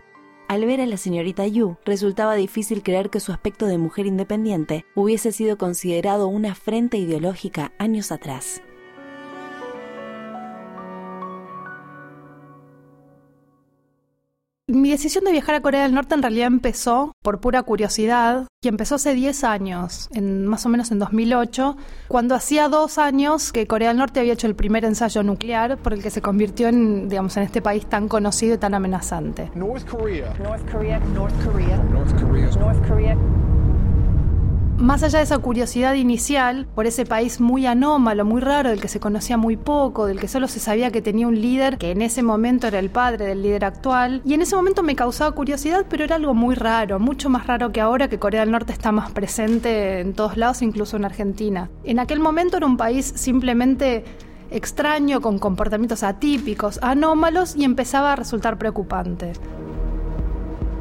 Al 0.48 0.66
ver 0.66 0.80
a 0.80 0.86
la 0.86 0.96
señorita 0.96 1.46
Yu, 1.46 1.78
resultaba 1.84 2.36
difícil 2.36 2.82
creer 2.82 3.10
que 3.10 3.20
su 3.20 3.34
aspecto 3.34 3.66
de 3.66 3.78
mujer 3.78 4.06
independiente 4.06 4.86
hubiese 4.96 5.34
sido 5.34 5.58
considerado 5.58 6.28
una 6.28 6.54
afrenta 6.54 6.96
ideológica 6.96 7.74
años 7.78 8.14
atrás. 8.14 8.62
Mi 14.70 14.92
decisión 14.92 15.24
de 15.24 15.32
viajar 15.32 15.56
a 15.56 15.62
Corea 15.62 15.84
del 15.84 15.94
Norte 15.94 16.14
en 16.14 16.22
realidad 16.22 16.48
empezó 16.48 17.14
por 17.24 17.40
pura 17.40 17.64
curiosidad 17.64 18.48
y 18.62 18.68
empezó 18.68 18.96
hace 18.96 19.14
10 19.14 19.46
años, 19.46 20.10
en, 20.14 20.46
más 20.46 20.66
o 20.66 20.70
menos 20.70 20.92
en 20.92 21.00
2008, 21.00 21.78
cuando 22.10 22.36
hacía 22.36 22.68
dos 22.68 22.98
años 22.98 23.54
que 23.54 23.66
Corea 23.66 23.88
del 23.88 23.98
Norte 23.98 24.20
había 24.20 24.34
hecho 24.34 24.46
el 24.46 24.56
primer 24.56 24.84
ensayo 24.84 25.24
nuclear 25.24 25.78
por 25.78 25.94
el 25.94 26.04
que 26.04 26.10
se 26.10 26.22
convirtió 26.22 26.68
en, 26.68 27.08
digamos, 27.08 27.38
en 27.38 27.44
este 27.44 27.62
país 27.62 27.86
tan 27.86 28.10
conocido 28.10 28.56
y 28.56 28.58
tan 28.58 28.74
amenazante. 28.74 29.50
North 29.56 29.88
Korea. 29.90 30.34
North 30.44 30.70
Korea. 30.70 31.00
North 31.00 31.46
Korea. 31.46 31.78
North 31.78 32.22
Korea. 32.22 32.52
North 32.58 32.88
Korea. 32.90 33.18
Más 34.78 35.02
allá 35.02 35.20
de 35.20 35.24
esa 35.24 35.40
curiosidad 35.40 35.96
inicial 35.96 36.68
por 36.76 36.86
ese 36.86 37.06
país 37.06 37.42
muy 37.42 37.66
anómalo, 37.66 38.26
muy 38.26 38.42
raro, 38.42 38.70
del 38.70 38.80
que 38.80 38.88
se 38.88 39.00
conocía 39.00 39.36
muy 39.36 39.58
poco, 39.58 40.06
del 40.06 40.20
que 40.20 40.28
solo 40.28 40.48
se 40.48 40.60
sabía 40.60 40.92
que 40.92 41.02
tenía 41.02 41.28
un 41.28 41.40
líder 41.42 41.78
que 41.78 41.92
en 41.92 42.02
ese 42.02 42.22
momento 42.22 42.68
era 42.68 42.78
el 42.80 42.92
padre 42.92 43.26
del 43.26 43.42
líder 43.42 43.66
actual, 43.66 44.22
y 44.24 44.36
en 44.36 44.42
ese 44.42 44.56
momento 44.56 44.84
me 44.84 44.96
causaba 44.96 45.32
curiosidad, 45.32 45.86
pero 45.90 46.04
era 46.04 46.16
algo 46.16 46.34
muy 46.36 46.54
raro, 46.54 47.00
mucho 47.00 47.30
más 47.30 47.48
raro 47.48 47.72
que 47.72 47.82
ahora 47.82 48.08
que 48.08 48.20
Corea 48.20 48.42
del 48.42 48.52
Norte 48.52 48.72
está 48.72 48.92
más 48.92 49.12
presente 49.12 50.00
en 50.00 50.14
todos 50.14 50.38
lados, 50.38 50.62
incluso 50.62 50.96
en 50.98 51.06
Argentina. 51.06 51.70
En 51.84 52.00
aquel 52.00 52.20
momento 52.20 52.58
era 52.58 52.66
un 52.66 52.78
país 52.78 53.12
simplemente 53.16 54.06
extraño, 54.52 55.22
con 55.22 55.40
comportamientos 55.40 56.04
atípicos, 56.04 56.80
anómalos, 56.84 57.56
y 57.56 57.64
empezaba 57.64 58.14
a 58.14 58.16
resultar 58.16 58.58
preocupante 58.58 59.34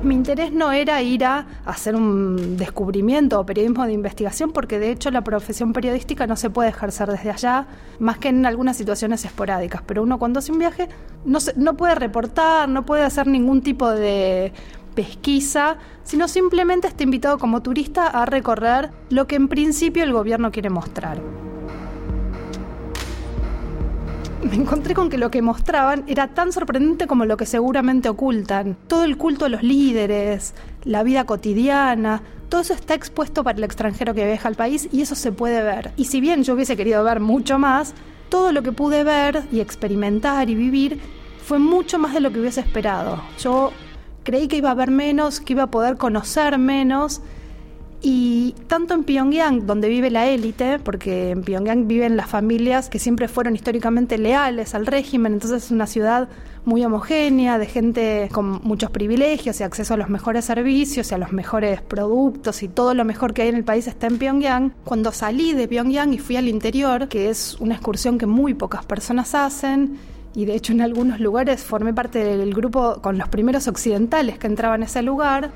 mi 0.07 0.15
interés 0.15 0.53
no 0.53 0.73
era 0.73 1.03
ir 1.03 1.25
a 1.25 1.47
hacer 1.65 1.95
un 1.95 2.57
descubrimiento 2.57 3.39
o 3.41 3.45
periodismo 3.47 3.85
de 3.85 3.93
investigación, 3.93 4.53
porque 4.53 4.79
de 4.79 4.91
hecho 4.91 5.11
la 5.11 5.23
profesión 5.23 5.73
periodística 5.73 6.27
no 6.27 6.37
se 6.37 6.49
puede 6.49 6.71
ejercer 6.71 7.11
desde 7.11 7.31
allá, 7.31 7.67
más 7.99 8.19
que 8.19 8.29
en 8.29 8.47
algunas 8.47 8.77
situaciones 8.77 9.25
esporádicas. 9.25 9.83
Pero 9.87 10.03
uno 10.03 10.19
cuando 10.19 10.39
hace 10.39 10.53
un 10.53 10.59
viaje 10.59 10.89
no, 11.25 11.77
puede 11.77 11.95
reportar, 11.95 12.69
no 12.69 12.87
puede 12.87 13.03
hacer 13.03 13.27
ningún 13.27 13.63
tipo 13.63 13.91
de 13.91 14.53
pesquisa, 14.95 15.77
sino 16.05 16.29
simplemente 16.29 16.89
está 16.89 17.03
invitado 17.03 17.39
como 17.39 17.61
turista 17.61 18.07
a 18.07 18.25
recorrer 18.25 18.91
lo 19.11 19.27
que 19.27 19.37
en 19.37 19.49
principio 19.49 20.05
el 20.05 20.13
gobierno 20.13 20.51
quiere 20.51 20.71
mostrar 20.71 21.46
me 24.50 24.57
encontré 24.57 24.95
con 24.95 25.11
que 25.11 25.19
lo 25.19 25.31
que 25.31 25.43
mostraban 25.43 26.05
era 26.07 26.29
tan 26.29 26.53
sorprendente 26.53 27.07
como 27.07 27.25
lo 27.25 27.37
que 27.37 27.47
seguramente 27.47 28.09
ocultan. 28.09 28.76
Todo 28.87 29.05
el 29.05 29.17
culto 29.17 29.45
a 29.45 29.49
los 29.49 29.62
líderes, 29.62 30.55
la 30.85 31.03
vida 31.03 31.25
cotidiana, 31.25 32.23
todo 32.49 32.61
eso 32.61 32.75
está 32.75 32.95
expuesto 32.95 33.43
para 33.43 33.59
el 33.59 33.65
extranjero 33.65 34.15
que 34.15 34.25
viaja 34.25 34.49
al 34.49 34.55
país 34.55 34.88
y 34.93 35.03
eso 35.03 35.15
se 35.15 35.33
puede 35.33 35.62
ver. 35.62 35.93
Y 35.97 36.05
si 36.05 36.21
bien 36.21 36.45
yo 36.45 36.55
hubiese 36.55 36.76
querido 36.76 37.03
ver 37.03 37.21
mucho 37.21 37.59
más, 37.59 37.95
todo 38.29 38.53
lo 38.53 38.62
que 38.62 38.73
pude 38.73 39.05
ver 39.05 39.45
y 39.50 39.61
experimentar 39.61 40.49
y 40.49 40.55
vivir 40.55 41.00
fue 41.45 41.59
mucho 41.59 41.99
más 41.99 42.15
de 42.15 42.21
lo 42.21 42.33
que 42.33 42.41
hubiese 42.41 42.61
esperado. 42.61 43.23
Yo 43.38 43.73
creí 44.23 44.49
que 44.49 44.57
iba 44.57 44.71
a 44.71 44.75
ver 44.75 44.91
menos, 44.91 45.41
que 45.41 45.55
iba 45.55 45.65
a 45.65 45.71
poder 45.71 45.97
conocer 45.97 46.59
menos 46.59 47.21
y 48.09 48.55
tanto 48.69 48.95
en 48.95 49.03
Pyongyang, 49.03 49.67
donde 49.67 49.89
vive 49.89 50.13
la 50.13 50.29
élite, 50.29 50.79
porque 50.79 51.31
en 51.31 51.43
Pyongyang 51.43 51.89
viven 51.89 52.17
las 52.17 52.31
familias 52.31 52.89
que 52.89 53.01
siempre 53.01 53.27
fueron 53.27 53.57
históricamente 53.57 54.17
leales 54.17 54.77
al 54.77 54.87
régimen, 54.87 55.33
entonces 55.33 55.65
es 55.65 55.71
una 55.73 55.89
ciudad 55.89 56.29
muy 56.65 56.85
homogénea, 56.85 57.59
de 57.59 57.67
gente 57.67 58.29
con 58.31 58.61
muchos 58.63 58.93
privilegios 58.93 59.59
y 59.59 59.65
acceso 59.65 59.95
a 59.95 59.97
los 59.97 60.09
mejores 60.09 60.45
servicios 60.45 61.11
y 61.11 61.15
a 61.17 61.19
los 61.19 61.33
mejores 61.33 61.83
productos 61.83 62.63
y 62.63 62.69
todo 62.69 62.95
lo 62.95 63.05
mejor 63.05 63.35
que 63.35 63.43
hay 63.43 63.49
en 63.49 63.57
el 63.57 63.65
país 63.65 63.89
está 63.89 64.07
en 64.07 64.19
Pyongyang. 64.19 64.73
Cuando 64.85 65.11
salí 65.11 65.53
de 65.55 65.67
Pyongyang 65.67 66.15
y 66.15 66.19
fui 66.19 66.37
al 66.37 66.47
interior, 66.47 67.09
que 67.09 67.29
es 67.29 67.57
una 67.59 67.75
excursión 67.75 68.19
que 68.19 68.27
muy 68.27 68.55
pocas 68.55 68.87
personas 68.87 69.35
hacen, 69.35 69.99
y 70.33 70.45
de 70.45 70.55
hecho 70.55 70.73
en 70.73 70.81
algunos 70.81 71.19
lugares 71.19 71.65
formé 71.65 71.93
parte 71.93 72.23
del 72.23 72.55
grupo 72.55 73.01
con 73.03 73.19
los 73.19 73.29
primeros 73.29 73.67
occidentales 73.67 74.39
que 74.39 74.47
entraban 74.47 74.83
a 74.83 74.85
ese 74.85 75.03
lugar, 75.03 75.51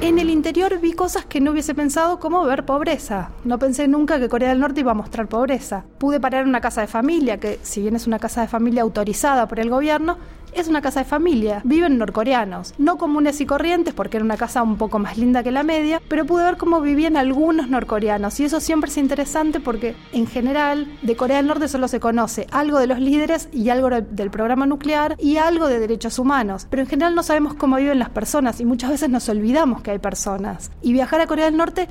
en 0.00 0.18
el 0.18 0.30
interior 0.30 0.78
vi 0.80 0.92
cosas 0.92 1.24
que 1.24 1.40
no 1.40 1.52
hubiese 1.52 1.74
pensado 1.74 2.18
como 2.18 2.44
ver 2.44 2.66
pobreza. 2.66 3.30
No 3.44 3.58
pensé 3.58 3.88
nunca 3.88 4.18
que 4.20 4.28
Corea 4.28 4.50
del 4.50 4.60
Norte 4.60 4.80
iba 4.80 4.92
a 4.92 4.94
mostrar 4.94 5.28
pobreza. 5.28 5.84
Pude 5.98 6.20
parar 6.20 6.42
en 6.42 6.48
una 6.48 6.60
casa 6.60 6.82
de 6.82 6.86
familia, 6.86 7.40
que 7.40 7.58
si 7.62 7.80
bien 7.80 7.96
es 7.96 8.06
una 8.06 8.18
casa 8.18 8.42
de 8.42 8.48
familia 8.48 8.82
autorizada 8.82 9.48
por 9.48 9.58
el 9.58 9.70
gobierno, 9.70 10.18
es 10.56 10.68
una 10.68 10.80
casa 10.80 11.00
de 11.00 11.06
familia, 11.06 11.60
viven 11.64 11.98
norcoreanos, 11.98 12.74
no 12.78 12.96
comunes 12.98 13.40
y 13.40 13.46
corrientes 13.46 13.94
porque 13.94 14.16
era 14.16 14.24
una 14.24 14.36
casa 14.36 14.62
un 14.62 14.76
poco 14.76 14.98
más 14.98 15.18
linda 15.18 15.42
que 15.42 15.50
la 15.50 15.62
media, 15.62 16.00
pero 16.08 16.24
pude 16.24 16.44
ver 16.44 16.56
cómo 16.56 16.80
vivían 16.80 17.16
algunos 17.16 17.68
norcoreanos. 17.68 18.40
Y 18.40 18.44
eso 18.44 18.60
siempre 18.60 18.90
es 18.90 18.96
interesante 18.96 19.60
porque 19.60 19.94
en 20.12 20.26
general 20.26 20.86
de 21.02 21.16
Corea 21.16 21.36
del 21.38 21.46
Norte 21.46 21.68
solo 21.68 21.88
se 21.88 22.00
conoce 22.00 22.46
algo 22.50 22.78
de 22.78 22.86
los 22.86 22.98
líderes 22.98 23.48
y 23.52 23.68
algo 23.68 23.90
del 23.90 24.30
programa 24.30 24.66
nuclear 24.66 25.16
y 25.18 25.36
algo 25.36 25.68
de 25.68 25.78
derechos 25.78 26.18
humanos, 26.18 26.66
pero 26.70 26.82
en 26.82 26.88
general 26.88 27.14
no 27.14 27.22
sabemos 27.22 27.54
cómo 27.54 27.76
viven 27.76 27.98
las 27.98 28.10
personas 28.10 28.60
y 28.60 28.64
muchas 28.64 28.90
veces 28.90 29.10
nos 29.10 29.28
olvidamos 29.28 29.82
que 29.82 29.90
hay 29.90 29.98
personas. 29.98 30.70
Y 30.82 30.92
viajar 30.92 31.20
a 31.20 31.26
Corea 31.26 31.46
del 31.46 31.56
Norte 31.56 31.88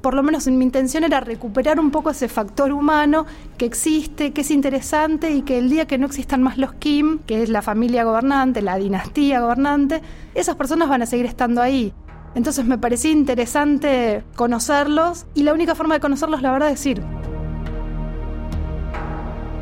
por 0.00 0.14
lo 0.14 0.22
menos 0.22 0.46
en 0.46 0.58
mi 0.58 0.64
intención 0.64 1.04
era 1.04 1.20
recuperar 1.20 1.80
un 1.80 1.90
poco 1.90 2.10
ese 2.10 2.28
factor 2.28 2.72
humano 2.72 3.26
que 3.56 3.66
existe, 3.66 4.32
que 4.32 4.42
es 4.42 4.50
interesante 4.50 5.30
y 5.30 5.42
que 5.42 5.58
el 5.58 5.70
día 5.70 5.86
que 5.86 5.98
no 5.98 6.06
existan 6.06 6.42
más 6.42 6.58
los 6.58 6.72
Kim, 6.74 7.18
que 7.26 7.42
es 7.42 7.48
la 7.48 7.62
familia 7.62 8.04
gobernante, 8.04 8.62
la 8.62 8.76
dinastía 8.76 9.40
gobernante, 9.40 10.02
esas 10.34 10.56
personas 10.56 10.88
van 10.88 11.02
a 11.02 11.06
seguir 11.06 11.26
estando 11.26 11.60
ahí. 11.62 11.92
Entonces 12.34 12.64
me 12.64 12.78
parecía 12.78 13.10
interesante 13.10 14.22
conocerlos 14.36 15.26
y 15.34 15.42
la 15.42 15.52
única 15.52 15.74
forma 15.74 15.94
de 15.94 16.00
conocerlos, 16.00 16.42
la 16.42 16.52
verdad, 16.52 16.70
es 16.70 16.86
ir. 16.86 17.02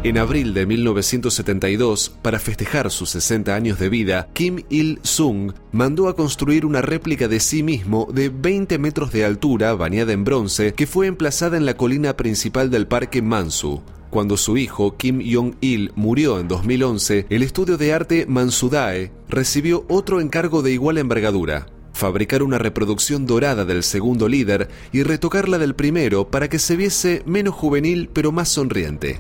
En 0.07 0.19
abril 0.19 0.55
de 0.55 0.67
1972, 0.67 2.13
para 2.23 2.39
festejar 2.39 2.93
sus 2.93 3.11
60 3.11 3.53
años 3.53 3.81
de 3.81 3.89
vida, 3.89 4.29
Kim 4.35 4.63
Il-sung 4.71 5.53
mandó 5.73 6.07
a 6.07 6.15
construir 6.15 6.65
una 6.65 6.81
réplica 6.81 7.27
de 7.27 7.41
sí 7.41 7.65
mismo 7.65 8.07
de 8.15 8.29
20 8.29 8.79
metros 8.79 9.11
de 9.11 9.25
altura, 9.25 9.75
bañada 9.75 10.13
en 10.13 10.23
bronce, 10.23 10.75
que 10.75 10.87
fue 10.87 11.09
emplazada 11.09 11.57
en 11.57 11.67
la 11.67 11.77
colina 11.77 12.17
principal 12.17 12.71
del 12.71 12.87
parque 12.87 13.21
Mansu. 13.21 13.83
Cuando 14.09 14.37
su 14.37 14.57
hijo 14.57 14.97
Kim 14.97 15.21
Jong-il 15.29 15.91
murió 15.97 16.39
en 16.39 16.47
2011, 16.47 17.27
el 17.29 17.43
estudio 17.43 17.77
de 17.77 17.93
arte 17.93 18.27
Mansudae 18.29 19.11
recibió 19.29 19.87
otro 19.89 20.21
encargo 20.21 20.63
de 20.63 20.71
igual 20.71 20.99
envergadura, 20.99 21.67
fabricar 21.93 22.45
una 22.45 22.59
reproducción 22.59 23.27
dorada 23.27 23.65
del 23.65 23.83
segundo 23.83 24.29
líder 24.29 24.69
y 24.93 25.03
retocarla 25.03 25.59
del 25.59 25.75
primero 25.75 26.31
para 26.31 26.49
que 26.49 26.61
se 26.61 26.77
viese 26.77 27.25
menos 27.27 27.57
juvenil 27.57 28.09
pero 28.13 28.31
más 28.31 28.49
sonriente. 28.49 29.19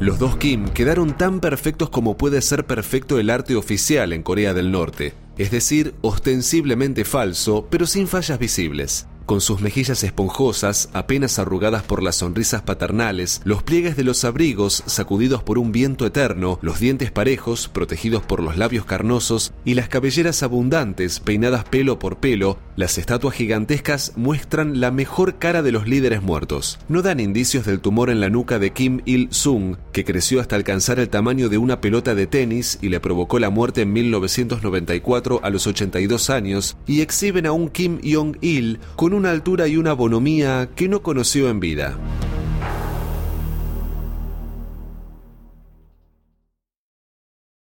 Los 0.00 0.18
dos 0.18 0.36
Kim 0.36 0.68
quedaron 0.68 1.16
tan 1.16 1.40
perfectos 1.40 1.88
como 1.88 2.16
puede 2.16 2.42
ser 2.42 2.66
perfecto 2.66 3.18
el 3.18 3.30
arte 3.30 3.54
oficial 3.54 4.12
en 4.12 4.22
Corea 4.22 4.52
del 4.52 4.72
Norte, 4.72 5.14
es 5.38 5.50
decir, 5.50 5.94
ostensiblemente 6.02 7.04
falso, 7.04 7.68
pero 7.70 7.86
sin 7.86 8.08
fallas 8.08 8.38
visibles 8.38 9.06
con 9.26 9.40
sus 9.40 9.60
mejillas 9.60 10.04
esponjosas, 10.04 10.90
apenas 10.92 11.38
arrugadas 11.38 11.82
por 11.82 12.02
las 12.02 12.16
sonrisas 12.16 12.62
paternales, 12.62 13.40
los 13.44 13.62
pliegues 13.62 13.96
de 13.96 14.04
los 14.04 14.24
abrigos 14.24 14.82
sacudidos 14.86 15.42
por 15.42 15.58
un 15.58 15.72
viento 15.72 16.06
eterno, 16.06 16.58
los 16.62 16.80
dientes 16.80 17.10
parejos, 17.10 17.68
protegidos 17.68 18.22
por 18.22 18.42
los 18.42 18.56
labios 18.56 18.84
carnosos, 18.84 19.52
y 19.64 19.74
las 19.74 19.88
cabelleras 19.88 20.42
abundantes, 20.42 21.20
peinadas 21.20 21.64
pelo 21.64 21.98
por 21.98 22.18
pelo, 22.18 22.58
las 22.76 22.98
estatuas 22.98 23.34
gigantescas 23.34 24.12
muestran 24.16 24.80
la 24.80 24.90
mejor 24.90 25.38
cara 25.38 25.62
de 25.62 25.72
los 25.72 25.86
líderes 25.86 26.22
muertos. 26.22 26.78
No 26.88 27.02
dan 27.02 27.20
indicios 27.20 27.64
del 27.64 27.80
tumor 27.80 28.10
en 28.10 28.20
la 28.20 28.30
nuca 28.30 28.58
de 28.58 28.72
Kim 28.72 29.00
Il-sung, 29.04 29.76
que 29.92 30.04
creció 30.04 30.40
hasta 30.40 30.56
alcanzar 30.56 30.98
el 30.98 31.08
tamaño 31.08 31.48
de 31.48 31.58
una 31.58 31.80
pelota 31.80 32.14
de 32.14 32.26
tenis 32.26 32.78
y 32.82 32.88
le 32.88 33.00
provocó 33.00 33.38
la 33.38 33.50
muerte 33.50 33.82
en 33.82 33.92
1994 33.92 35.40
a 35.42 35.50
los 35.50 35.66
82 35.66 36.30
años, 36.30 36.76
y 36.86 37.00
exhiben 37.00 37.46
a 37.46 37.52
un 37.52 37.68
Kim 37.68 38.00
Jong-il 38.04 38.80
con 38.96 39.13
una 39.14 39.30
altura 39.30 39.68
y 39.68 39.76
una 39.76 39.92
bonomía 39.92 40.70
que 40.74 40.88
no 40.88 41.02
conoció 41.02 41.48
en 41.48 41.60
vida. 41.60 41.98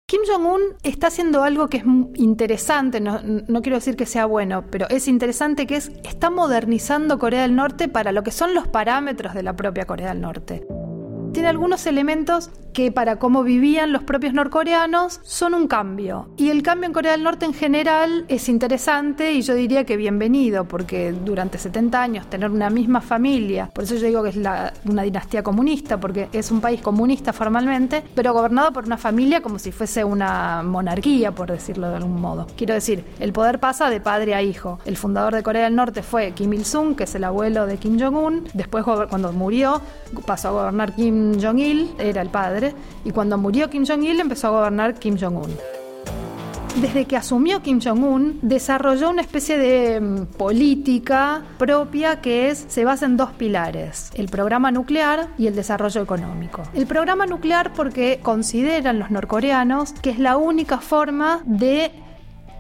Kim 0.07 0.22
Jong-un 0.27 0.62
está 0.83 1.07
haciendo 1.07 1.43
algo 1.43 1.69
que 1.69 1.77
es 1.77 1.83
interesante, 2.15 3.00
no, 3.00 3.19
no, 3.24 3.62
quiero 3.62 3.77
decir 3.77 3.95
que 3.95 4.05
sea 4.05 4.25
bueno, 4.25 4.63
pero 4.69 4.88
es 4.89 5.07
interesante 5.07 5.65
que 5.65 5.77
es, 5.77 5.91
está 6.03 6.29
modernizando 6.29 7.17
Corea 7.17 7.41
del 7.41 7.55
Norte 7.55 7.88
para 7.88 8.12
lo 8.12 8.22
que 8.22 8.29
son 8.29 8.53
los 8.53 8.67
parámetros 8.67 9.33
de 9.33 9.41
la 9.41 9.55
propia 9.55 9.86
Corea 9.86 10.10
del 10.10 10.22
Norte 10.22 10.67
tiene 11.34 11.50
algunos 11.50 11.86
elementos 11.88 12.52
que 12.74 12.92
para 12.92 13.20
cómo 13.20 13.44
vivían 13.44 13.92
los 13.92 14.04
propios 14.04 14.34
norcoreanos 14.34 15.20
son 15.24 15.54
un 15.54 15.68
cambio. 15.68 16.30
Y 16.38 16.50
el 16.50 16.63
cambio 16.63 16.88
en 16.88 16.94
Corea 16.94 17.12
del 17.12 17.24
Norte 17.24 17.46
en 17.46 17.54
general 17.54 18.25
es 18.28 18.50
interesante 18.50 19.32
y 19.32 19.44
yo 19.44 19.54
diría 19.54 19.84
que 19.84 19.96
bienvenido, 19.96 20.66
porque 20.66 21.12
durante 21.12 21.60
70 21.60 22.02
años 22.02 22.30
tener 22.30 22.50
una 22.50 22.72
misma 22.72 23.00
familia, 23.02 23.70
por 23.74 23.84
eso 23.84 23.96
yo 23.96 24.08
digo 24.08 24.24
que 24.24 24.30
es 24.30 24.38
una 24.38 25.04
dinastía 25.04 25.44
comunista, 25.44 26.00
porque 26.00 26.30
es 26.34 26.50
un 26.50 26.62
país 26.62 26.82
comunista 26.82 27.32
formalmente, 27.32 28.04
pero 28.16 28.34
gobernado 28.34 28.74
por 28.74 28.86
una 28.86 28.98
familia 28.98 29.42
como 29.42 29.60
si 29.60 29.72
fuese 29.72 30.04
una 30.04 30.63
monarquía, 30.63 31.32
por 31.32 31.52
decirlo 31.52 31.90
de 31.90 31.98
algún 31.98 32.20
modo. 32.20 32.48
Quiero 32.58 32.74
decir, 32.74 33.06
el 33.20 33.34
poder 33.34 33.60
pasa 33.60 33.90
de 33.90 34.02
padre 34.02 34.34
a 34.34 34.42
hijo. 34.42 34.80
El 34.86 34.98
fundador 34.98 35.36
de 35.36 35.44
Corea 35.44 35.66
del 35.66 35.75
Norte 35.75 36.02
fue 36.02 36.32
Kim 36.32 36.52
Il-sung, 36.54 36.96
que 36.96 37.04
es 37.04 37.13
el 37.13 37.24
abuelo 37.24 37.68
de 37.68 37.78
Kim 37.78 38.00
Jong-un. 38.00 38.46
Después, 38.54 38.84
cuando 38.84 39.32
murió, 39.32 39.80
pasó 40.25 40.48
a 40.48 40.52
gobernar 40.52 40.96
Kim 40.96 41.23
Jong-il, 41.42 41.96
era 41.98 42.22
el 42.22 42.30
padre, 42.30 42.74
y 43.03 43.12
cuando 43.12 43.38
murió 43.38 43.70
Kim 43.70 43.86
Jong-il 43.86 44.20
empezó 44.20 44.48
a 44.48 44.51
gobernar 44.51 44.96
Kim 44.96 45.18
Jong-un. 45.18 45.51
Desde 46.82 47.06
que 47.06 47.15
asumió 47.15 47.62
Kim 47.62 47.80
Jong-un, 47.80 48.39
desarrolló 48.42 49.12
una 49.12 49.22
especie 49.22 49.60
de 49.60 50.01
mm, 50.01 50.25
política 50.38 51.44
propia 51.60 52.20
que 52.20 52.56
se 52.56 52.84
basa 52.84 53.06
en 53.06 53.15
dos 53.15 53.32
pilares, 53.32 54.10
el 54.15 54.27
programa 54.27 54.72
nuclear 54.72 55.27
y 55.38 55.46
el 55.46 55.56
desarrollo 55.56 56.01
económico. 56.01 56.63
El 56.74 56.88
programa 56.88 57.27
nuclear 57.27 57.74
porque 57.74 58.20
consideran 58.24 58.98
los 58.98 59.12
norcoreanos 59.12 59.94
que 59.94 60.10
es 60.10 60.18
la 60.18 60.38
única 60.38 60.80
forma 60.80 61.42
de 61.46 61.92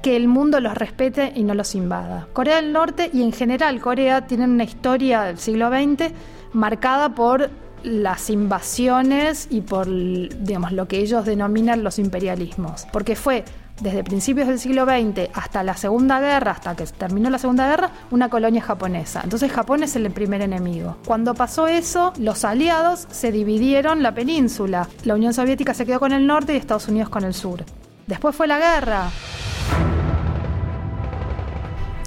que 0.03 0.15
el 0.15 0.27
mundo 0.27 0.59
los 0.59 0.75
respete 0.75 1.31
y 1.33 1.43
no 1.43 1.55
los 1.55 1.73
invada. 1.73 2.27
Corea 2.33 2.57
del 2.57 2.71
Norte 2.71 3.09
y 3.11 3.23
en 3.23 3.31
general 3.31 3.79
Corea 3.81 4.27
tienen 4.27 4.51
una 4.51 4.65
historia 4.65 5.23
del 5.23 5.39
siglo 5.39 5.69
XX 5.69 6.11
marcada 6.51 7.15
por 7.15 7.49
las 7.83 8.29
invasiones 8.29 9.47
y 9.49 9.61
por 9.61 9.87
digamos, 9.87 10.71
lo 10.71 10.87
que 10.87 10.99
ellos 10.99 11.25
denominan 11.25 11.83
los 11.83 11.99
imperialismos. 11.99 12.85
Porque 12.91 13.15
fue 13.15 13.45
desde 13.81 14.03
principios 14.03 14.47
del 14.47 14.59
siglo 14.59 14.85
XX 14.85 15.29
hasta 15.33 15.63
la 15.63 15.75
Segunda 15.75 16.19
Guerra, 16.19 16.51
hasta 16.51 16.75
que 16.75 16.85
terminó 16.85 17.29
la 17.29 17.37
Segunda 17.37 17.67
Guerra, 17.67 17.91
una 18.11 18.29
colonia 18.29 18.61
japonesa. 18.61 19.21
Entonces 19.23 19.51
Japón 19.51 19.83
es 19.83 19.95
el 19.95 20.09
primer 20.11 20.41
enemigo. 20.41 20.97
Cuando 21.05 21.33
pasó 21.33 21.67
eso, 21.67 22.13
los 22.17 22.45
aliados 22.45 23.07
se 23.11 23.31
dividieron 23.31 24.03
la 24.03 24.13
península. 24.13 24.87
La 25.03 25.15
Unión 25.15 25.33
Soviética 25.33 25.73
se 25.73 25.85
quedó 25.85 25.99
con 25.99 26.13
el 26.13 26.27
norte 26.27 26.53
y 26.53 26.57
Estados 26.57 26.87
Unidos 26.87 27.09
con 27.09 27.23
el 27.23 27.33
sur. 27.33 27.63
Después 28.07 28.35
fue 28.35 28.47
la 28.47 28.59
guerra. 28.59 29.09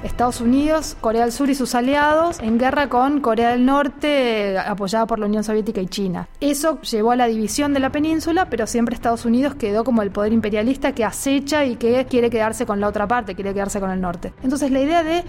Estados 0.06 0.40
Unidos, 0.40 0.96
Corea 1.00 1.22
del 1.22 1.32
Sur 1.32 1.50
y 1.50 1.54
sus 1.54 1.74
aliados 1.74 2.40
en 2.40 2.58
guerra 2.58 2.88
con 2.88 3.20
Corea 3.20 3.50
del 3.50 3.66
Norte, 3.66 4.56
apoyada 4.58 5.06
por 5.06 5.18
la 5.18 5.26
Unión 5.26 5.44
Soviética 5.44 5.80
y 5.80 5.86
China. 5.86 6.28
Eso 6.40 6.80
llevó 6.80 7.10
a 7.10 7.16
la 7.16 7.26
división 7.26 7.74
de 7.74 7.80
la 7.80 7.90
península, 7.90 8.48
pero 8.48 8.66
siempre 8.66 8.94
Estados 8.94 9.24
Unidos 9.24 9.54
quedó 9.56 9.84
como 9.84 10.02
el 10.02 10.10
poder 10.10 10.32
imperialista 10.32 10.92
que 10.92 11.04
acecha 11.04 11.64
y 11.64 11.76
que 11.76 12.06
quiere 12.06 12.30
quedarse 12.30 12.66
con 12.66 12.80
la 12.80 12.88
otra 12.88 13.06
parte, 13.06 13.34
quiere 13.34 13.52
quedarse 13.52 13.80
con 13.80 13.90
el 13.90 14.00
norte. 14.00 14.32
Entonces 14.42 14.70
la 14.70 14.80
idea 14.80 15.02
de 15.02 15.24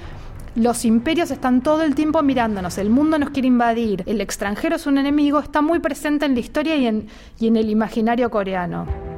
los 0.56 0.86
imperios 0.86 1.32
están 1.32 1.62
todo 1.62 1.84
el 1.84 1.94
tiempo 1.94 2.22
mirándonos, 2.22 2.78
el 2.78 2.90
mundo 2.90 3.20
nos 3.20 3.32
quiere 3.32 3.48
invadir, 3.48 4.04
el 4.06 4.22
extranjero 4.22 4.76
es 4.76 4.88
un 4.88 4.98
enemigo, 4.98 5.40
está 5.40 5.62
muy 5.62 5.80
presente 5.80 6.26
en 6.26 6.34
la 6.34 6.40
historia 6.40 6.76
y 6.76 6.88
en, 6.88 7.08
y 7.40 7.48
en 7.48 7.58
el 7.58 7.70
imaginario 7.70 8.30
coreano. 8.30 9.17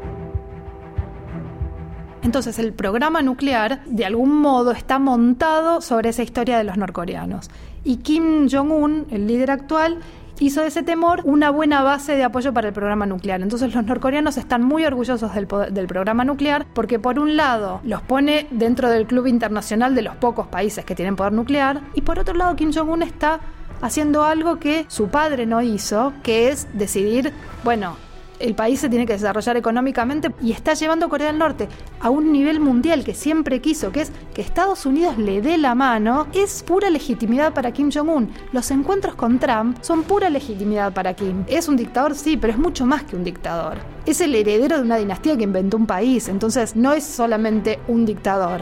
Entonces 2.21 2.59
el 2.59 2.73
programa 2.73 3.21
nuclear 3.21 3.83
de 3.85 4.05
algún 4.05 4.41
modo 4.41 4.71
está 4.71 4.99
montado 4.99 5.81
sobre 5.81 6.09
esa 6.09 6.23
historia 6.23 6.57
de 6.57 6.63
los 6.63 6.77
norcoreanos. 6.77 7.49
Y 7.83 7.97
Kim 7.97 8.49
Jong-un, 8.49 9.07
el 9.09 9.27
líder 9.27 9.51
actual, 9.51 9.99
hizo 10.39 10.61
de 10.61 10.67
ese 10.67 10.83
temor 10.83 11.21
una 11.25 11.49
buena 11.49 11.81
base 11.81 12.15
de 12.15 12.23
apoyo 12.23 12.53
para 12.53 12.67
el 12.67 12.73
programa 12.73 13.05
nuclear. 13.05 13.41
Entonces 13.41 13.73
los 13.73 13.85
norcoreanos 13.85 14.37
están 14.37 14.63
muy 14.63 14.85
orgullosos 14.85 15.33
del, 15.33 15.47
del, 15.71 15.87
programa 15.87 16.23
nuclear 16.23 16.65
porque 16.73 16.99
por 16.99 17.19
un 17.19 17.35
lado 17.35 17.81
los 17.83 18.01
pone 18.01 18.47
dentro 18.51 18.89
del 18.89 19.05
club 19.05 19.27
internacional 19.27 19.95
de 19.95 20.01
los 20.01 20.15
pocos 20.15 20.47
países 20.47 20.85
que 20.85 20.95
tienen 20.95 21.15
poder 21.15 21.33
nuclear 21.33 21.81
y 21.93 22.01
por 22.01 22.19
otro 22.19 22.35
lado 22.35 22.55
Kim 22.55 22.71
Jong-un 22.73 23.03
está 23.03 23.39
haciendo 23.81 24.23
algo 24.23 24.59
que 24.59 24.85
su 24.89 25.07
padre 25.07 25.45
no 25.45 25.61
hizo, 25.61 26.13
que 26.23 26.49
es 26.49 26.67
decidir, 26.73 27.33
bueno, 27.63 27.95
el 28.39 28.55
país 28.55 28.79
se 28.79 28.89
tiene 28.89 29.05
que 29.05 29.13
desarrollar 29.13 29.57
económicamente 29.57 30.31
y 30.41 30.51
está 30.51 30.73
llevando 30.73 31.05
a 31.05 31.09
Corea 31.09 31.27
del 31.27 31.37
Norte 31.37 31.67
a 31.99 32.09
un 32.09 32.31
nivel 32.31 32.59
mundial 32.59 33.03
que 33.03 33.13
siempre 33.13 33.61
quiso, 33.61 33.91
que 33.91 34.01
es 34.01 34.11
que 34.33 34.41
Estados 34.41 34.85
Unidos 34.85 35.17
le 35.17 35.41
dé 35.41 35.57
la 35.57 35.75
mano, 35.75 36.27
es 36.33 36.63
pura 36.63 36.89
legitimidad 36.89 37.53
para 37.53 37.71
Kim 37.71 37.91
Jong-un. 37.91 38.31
Los 38.51 38.71
encuentros 38.71 39.15
con 39.15 39.39
Trump 39.39 39.77
son 39.81 40.03
pura 40.03 40.29
legitimidad 40.29 40.93
para 40.93 41.13
Kim. 41.13 41.43
Es 41.47 41.67
un 41.67 41.77
dictador, 41.77 42.15
sí, 42.15 42.37
pero 42.37 42.53
es 42.53 42.59
mucho 42.59 42.85
más 42.85 43.03
que 43.03 43.15
un 43.15 43.23
dictador. 43.23 43.77
Es 44.05 44.21
el 44.21 44.33
heredero 44.33 44.77
de 44.77 44.83
una 44.83 44.97
dinastía 44.97 45.37
que 45.37 45.43
inventó 45.43 45.77
un 45.77 45.85
país, 45.85 46.29
entonces 46.29 46.75
no 46.75 46.93
es 46.93 47.03
solamente 47.03 47.79
un 47.87 48.05
dictador. 48.05 48.61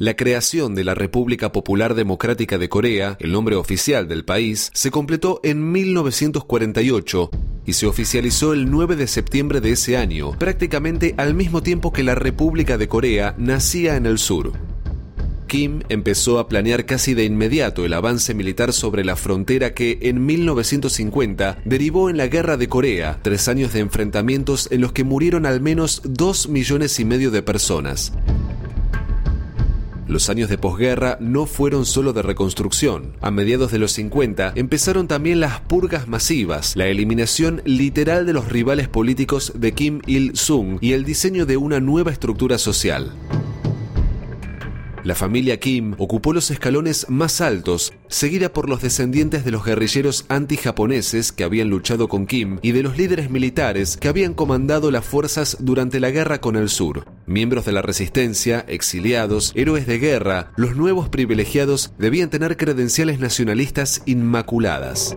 La 0.00 0.14
creación 0.14 0.76
de 0.76 0.84
la 0.84 0.94
República 0.94 1.50
Popular 1.50 1.96
Democrática 1.96 2.56
de 2.56 2.68
Corea, 2.68 3.16
el 3.18 3.32
nombre 3.32 3.56
oficial 3.56 4.06
del 4.06 4.24
país, 4.24 4.70
se 4.72 4.92
completó 4.92 5.40
en 5.42 5.72
1948 5.72 7.30
y 7.66 7.72
se 7.72 7.86
oficializó 7.88 8.52
el 8.52 8.70
9 8.70 8.94
de 8.94 9.08
septiembre 9.08 9.60
de 9.60 9.72
ese 9.72 9.96
año, 9.96 10.38
prácticamente 10.38 11.16
al 11.16 11.34
mismo 11.34 11.64
tiempo 11.64 11.92
que 11.92 12.04
la 12.04 12.14
República 12.14 12.78
de 12.78 12.86
Corea 12.86 13.34
nacía 13.38 13.96
en 13.96 14.06
el 14.06 14.18
sur. 14.18 14.52
Kim 15.48 15.80
empezó 15.88 16.38
a 16.38 16.46
planear 16.46 16.86
casi 16.86 17.14
de 17.14 17.24
inmediato 17.24 17.84
el 17.84 17.92
avance 17.92 18.34
militar 18.34 18.72
sobre 18.72 19.04
la 19.04 19.16
frontera 19.16 19.74
que 19.74 19.98
en 20.02 20.24
1950 20.24 21.58
derivó 21.64 22.08
en 22.08 22.18
la 22.18 22.28
Guerra 22.28 22.56
de 22.56 22.68
Corea, 22.68 23.18
tres 23.22 23.48
años 23.48 23.72
de 23.72 23.80
enfrentamientos 23.80 24.68
en 24.70 24.80
los 24.80 24.92
que 24.92 25.02
murieron 25.02 25.44
al 25.44 25.60
menos 25.60 26.02
dos 26.04 26.48
millones 26.48 27.00
y 27.00 27.04
medio 27.04 27.32
de 27.32 27.42
personas. 27.42 28.12
Los 30.08 30.30
años 30.30 30.48
de 30.48 30.56
posguerra 30.56 31.18
no 31.20 31.44
fueron 31.44 31.84
solo 31.84 32.14
de 32.14 32.22
reconstrucción. 32.22 33.12
A 33.20 33.30
mediados 33.30 33.70
de 33.70 33.78
los 33.78 33.92
50 33.92 34.54
empezaron 34.56 35.06
también 35.06 35.38
las 35.38 35.60
purgas 35.60 36.08
masivas, 36.08 36.76
la 36.76 36.86
eliminación 36.86 37.60
literal 37.66 38.24
de 38.24 38.32
los 38.32 38.48
rivales 38.48 38.88
políticos 38.88 39.52
de 39.54 39.72
Kim 39.72 40.00
Il-sung 40.06 40.78
y 40.80 40.92
el 40.92 41.04
diseño 41.04 41.44
de 41.44 41.58
una 41.58 41.78
nueva 41.80 42.10
estructura 42.10 42.56
social. 42.56 43.12
La 45.08 45.14
familia 45.14 45.58
Kim 45.58 45.94
ocupó 45.96 46.34
los 46.34 46.50
escalones 46.50 47.06
más 47.08 47.40
altos, 47.40 47.94
seguida 48.08 48.52
por 48.52 48.68
los 48.68 48.82
descendientes 48.82 49.42
de 49.42 49.50
los 49.50 49.64
guerrilleros 49.64 50.26
anti-japoneses 50.28 51.32
que 51.32 51.44
habían 51.44 51.70
luchado 51.70 52.08
con 52.08 52.26
Kim 52.26 52.58
y 52.60 52.72
de 52.72 52.82
los 52.82 52.98
líderes 52.98 53.30
militares 53.30 53.96
que 53.96 54.08
habían 54.08 54.34
comandado 54.34 54.90
las 54.90 55.06
fuerzas 55.06 55.56
durante 55.60 55.98
la 55.98 56.10
guerra 56.10 56.42
con 56.42 56.56
el 56.56 56.68
sur. 56.68 57.06
Miembros 57.24 57.64
de 57.64 57.72
la 57.72 57.80
resistencia, 57.80 58.66
exiliados, 58.68 59.52
héroes 59.54 59.86
de 59.86 59.98
guerra, 59.98 60.52
los 60.56 60.76
nuevos 60.76 61.08
privilegiados 61.08 61.90
debían 61.96 62.28
tener 62.28 62.58
credenciales 62.58 63.18
nacionalistas 63.18 64.02
inmaculadas. 64.04 65.16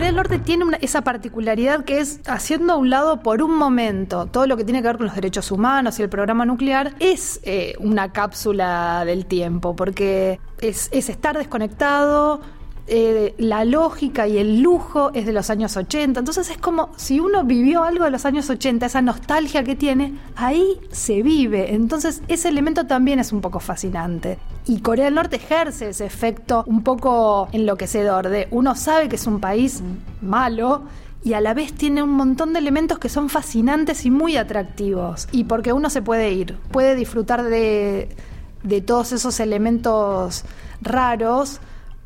Corea 0.00 0.12
del 0.12 0.16
Norte 0.16 0.38
tiene 0.38 0.64
esa 0.80 1.02
particularidad 1.02 1.84
que 1.84 2.00
es 2.00 2.20
haciendo 2.24 2.72
a 2.72 2.76
un 2.76 2.88
lado 2.88 3.20
por 3.20 3.42
un 3.42 3.54
momento 3.54 4.24
todo 4.24 4.46
lo 4.46 4.56
que 4.56 4.64
tiene 4.64 4.80
que 4.80 4.88
ver 4.88 4.96
con 4.96 5.04
los 5.04 5.14
derechos 5.14 5.52
humanos 5.52 5.98
y 5.98 6.02
el 6.02 6.08
programa 6.08 6.46
nuclear, 6.46 6.94
es 7.00 7.38
eh, 7.42 7.74
una 7.80 8.10
cápsula 8.10 9.04
del 9.04 9.26
tiempo, 9.26 9.76
porque 9.76 10.40
es 10.62 10.88
estar 10.90 11.36
desconectado, 11.36 12.40
eh, 12.86 13.34
la 13.38 13.64
lógica 13.64 14.26
y 14.26 14.38
el 14.38 14.62
lujo 14.62 15.10
es 15.14 15.26
de 15.26 15.32
los 15.32 15.50
años 15.50 15.76
80. 15.76 16.20
Entonces 16.20 16.50
es 16.50 16.58
como 16.58 16.90
si 16.96 17.20
uno 17.20 17.44
vivió 17.44 17.84
algo 17.84 18.04
de 18.04 18.10
los 18.10 18.24
años 18.24 18.50
80, 18.50 18.86
esa 18.86 19.02
nostalgia 19.02 19.62
que 19.62 19.76
tiene, 19.76 20.14
ahí 20.36 20.78
se 20.90 21.22
vive. 21.22 21.74
Entonces 21.74 22.22
ese 22.28 22.48
elemento 22.48 22.86
también 22.86 23.18
es 23.18 23.32
un 23.32 23.40
poco 23.40 23.60
fascinante. 23.60 24.38
Y 24.66 24.80
Corea 24.80 25.06
del 25.06 25.14
Norte 25.14 25.36
ejerce 25.36 25.90
ese 25.90 26.04
efecto 26.04 26.64
un 26.66 26.82
poco 26.82 27.48
enloquecedor 27.52 28.28
de 28.28 28.48
uno 28.50 28.74
sabe 28.74 29.08
que 29.08 29.16
es 29.16 29.26
un 29.26 29.40
país 29.40 29.82
malo 30.20 30.82
y 31.22 31.34
a 31.34 31.40
la 31.40 31.54
vez 31.54 31.72
tiene 31.74 32.02
un 32.02 32.10
montón 32.10 32.52
de 32.52 32.58
elementos 32.58 32.98
que 32.98 33.08
son 33.08 33.28
fascinantes 33.28 34.06
y 34.06 34.10
muy 34.10 34.36
atractivos. 34.36 35.28
Y 35.32 35.44
porque 35.44 35.72
uno 35.72 35.90
se 35.90 36.02
puede 36.02 36.32
ir, 36.32 36.56
puede 36.72 36.94
disfrutar 36.94 37.44
de, 37.44 38.08
de 38.62 38.80
todos 38.80 39.12
esos 39.12 39.38
elementos 39.40 40.44
raros 40.80 41.60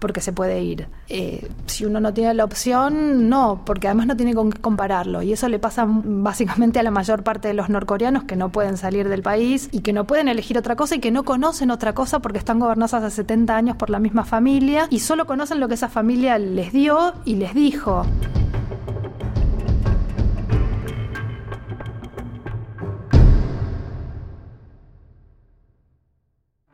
porque 0.05 0.21
se 0.21 0.35
puede 0.35 0.61
ir. 0.61 0.87
Eh, 1.09 1.49
si 1.65 1.87
uno 1.87 1.99
no 1.99 2.13
tiene 2.13 2.35
la 2.35 2.45
opción, 2.45 3.31
no, 3.31 3.63
porque 3.65 3.89
además 3.89 4.07
no 4.07 4.19
tiene 4.19 4.35
con 4.35 4.53
qué 4.53 4.61
compararlo. 4.61 5.23
Y 5.23 5.33
eso 5.33 5.49
le 5.49 5.59
pasa 5.59 5.87
básicamente 5.89 6.79
a 6.79 6.83
la 6.83 6.91
mayor 6.91 7.23
parte 7.23 7.49
de 7.49 7.55
los 7.55 7.71
norcoreanos 7.71 8.25
que 8.25 8.37
no 8.37 8.53
pueden 8.53 8.77
salir 8.77 9.09
del 9.09 9.23
país 9.23 9.71
y 9.73 9.81
que 9.81 9.95
no 9.95 10.07
pueden 10.07 10.29
elegir 10.29 10.59
otra 10.59 10.77
cosa 10.77 10.97
y 10.97 11.01
que 11.01 11.11
no 11.11 11.23
conocen 11.23 11.71
otra 11.71 11.95
cosa 11.95 12.19
porque 12.19 12.37
están 12.37 12.59
gobernados 12.59 12.93
hace 12.93 13.09
70 13.09 13.57
años 13.57 13.77
por 13.79 13.89
la 13.89 13.99
misma 13.99 14.27
familia 14.27 14.89
y 14.91 14.99
solo 14.99 15.25
conocen 15.25 15.59
lo 15.59 15.69
que 15.69 15.75
esa 15.75 15.89
familia 15.89 16.37
les 16.39 16.71
dio 16.71 17.15
y 17.25 17.37
les 17.37 17.55
dijo. 17.55 18.05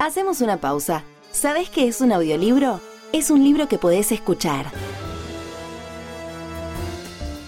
Hacemos 0.01 0.40
una 0.40 0.57
pausa. 0.57 1.05
¿Sabes 1.31 1.71
qué 1.71 1.87
es 1.87 2.01
un 2.01 2.11
audiolibro? 2.11 2.81
Es 3.12 3.31
un 3.31 3.42
libro 3.42 3.68
que 3.68 3.79
podés 3.79 4.12
escuchar. 4.12 4.66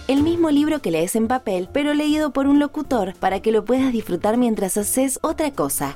El 0.08 0.22
mismo 0.22 0.50
libro 0.50 0.80
que 0.80 0.90
lees 0.90 1.14
en 1.14 1.28
papel, 1.28 1.68
pero 1.72 1.94
leído 1.94 2.32
por 2.32 2.46
un 2.46 2.58
locutor 2.58 3.14
para 3.14 3.40
que 3.40 3.52
lo 3.52 3.64
puedas 3.64 3.92
disfrutar 3.92 4.36
mientras 4.36 4.76
haces 4.76 5.18
otra 5.22 5.52
cosa. 5.52 5.94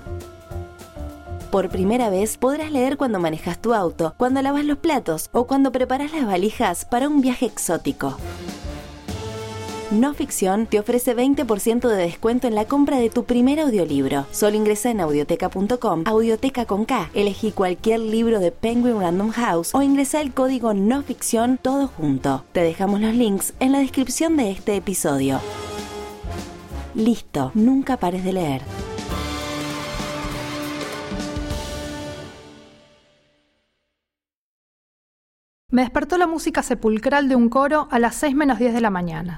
Por 1.51 1.69
primera 1.69 2.11
vez 2.11 2.37
podrás 2.37 2.71
leer 2.71 2.97
cuando 2.97 3.19
manejas 3.19 3.61
tu 3.61 3.75
auto, 3.75 4.15
cuando 4.17 4.41
lavas 4.43 4.65
los 4.65 4.79
platos 4.79 5.31
o 5.33 5.47
cuando 5.47 5.73
preparas 5.73 6.13
las 6.13 6.27
valijas 6.27 6.85
para 6.85 7.09
un 7.09 7.21
viaje 7.21 7.47
exótico. 7.47 8.17
No 9.93 10.15
Ficción 10.15 10.67
te 10.67 10.81
ofrece 10.81 11.15
20% 11.15 11.89
de 11.89 11.97
descuento 11.97 12.49
en 12.49 12.57
la 12.57 12.65
compra 12.65 12.99
de 12.99 13.09
tu 13.09 13.25
primer 13.25 13.61
audiolibro. 13.61 14.27
Solo 14.33 14.57
ingresa 14.57 14.91
en 14.91 15.01
audioteca.com, 15.01 16.03
audioteca 16.07 16.67
con 16.67 16.85
K, 16.87 17.09
elegí 17.15 17.53
cualquier 17.53 18.01
libro 18.01 18.41
de 18.41 18.51
Penguin 18.51 19.01
Random 19.01 19.31
House 19.31 19.73
o 19.75 19.83
ingresa 19.83 20.21
el 20.21 20.35
código 20.35 20.75
No 20.75 21.03
Ficción 21.03 21.57
todo 21.57 21.87
junto. 21.87 22.45
Te 22.51 22.63
dejamos 22.63 23.01
los 23.01 23.15
links 23.15 23.55
en 23.61 23.71
la 23.71 23.79
descripción 23.79 24.37
de 24.37 24.51
este 24.51 24.75
episodio. 24.75 25.41
Listo, 26.97 27.53
nunca 27.55 27.97
pares 27.97 28.25
de 28.25 28.33
leer. 28.33 28.63
me 35.69 35.83
despertó 35.83 36.17
la 36.17 36.27
música 36.27 36.63
sepulcral 36.63 37.29
de 37.29 37.37
un 37.37 37.51
coro 37.51 37.87
a 37.91 37.99
las 37.99 38.15
6 38.15 38.35
menos 38.35 38.59
10 38.59 38.73
de 38.73 38.81
la 38.81 38.89
mañana. 38.89 39.37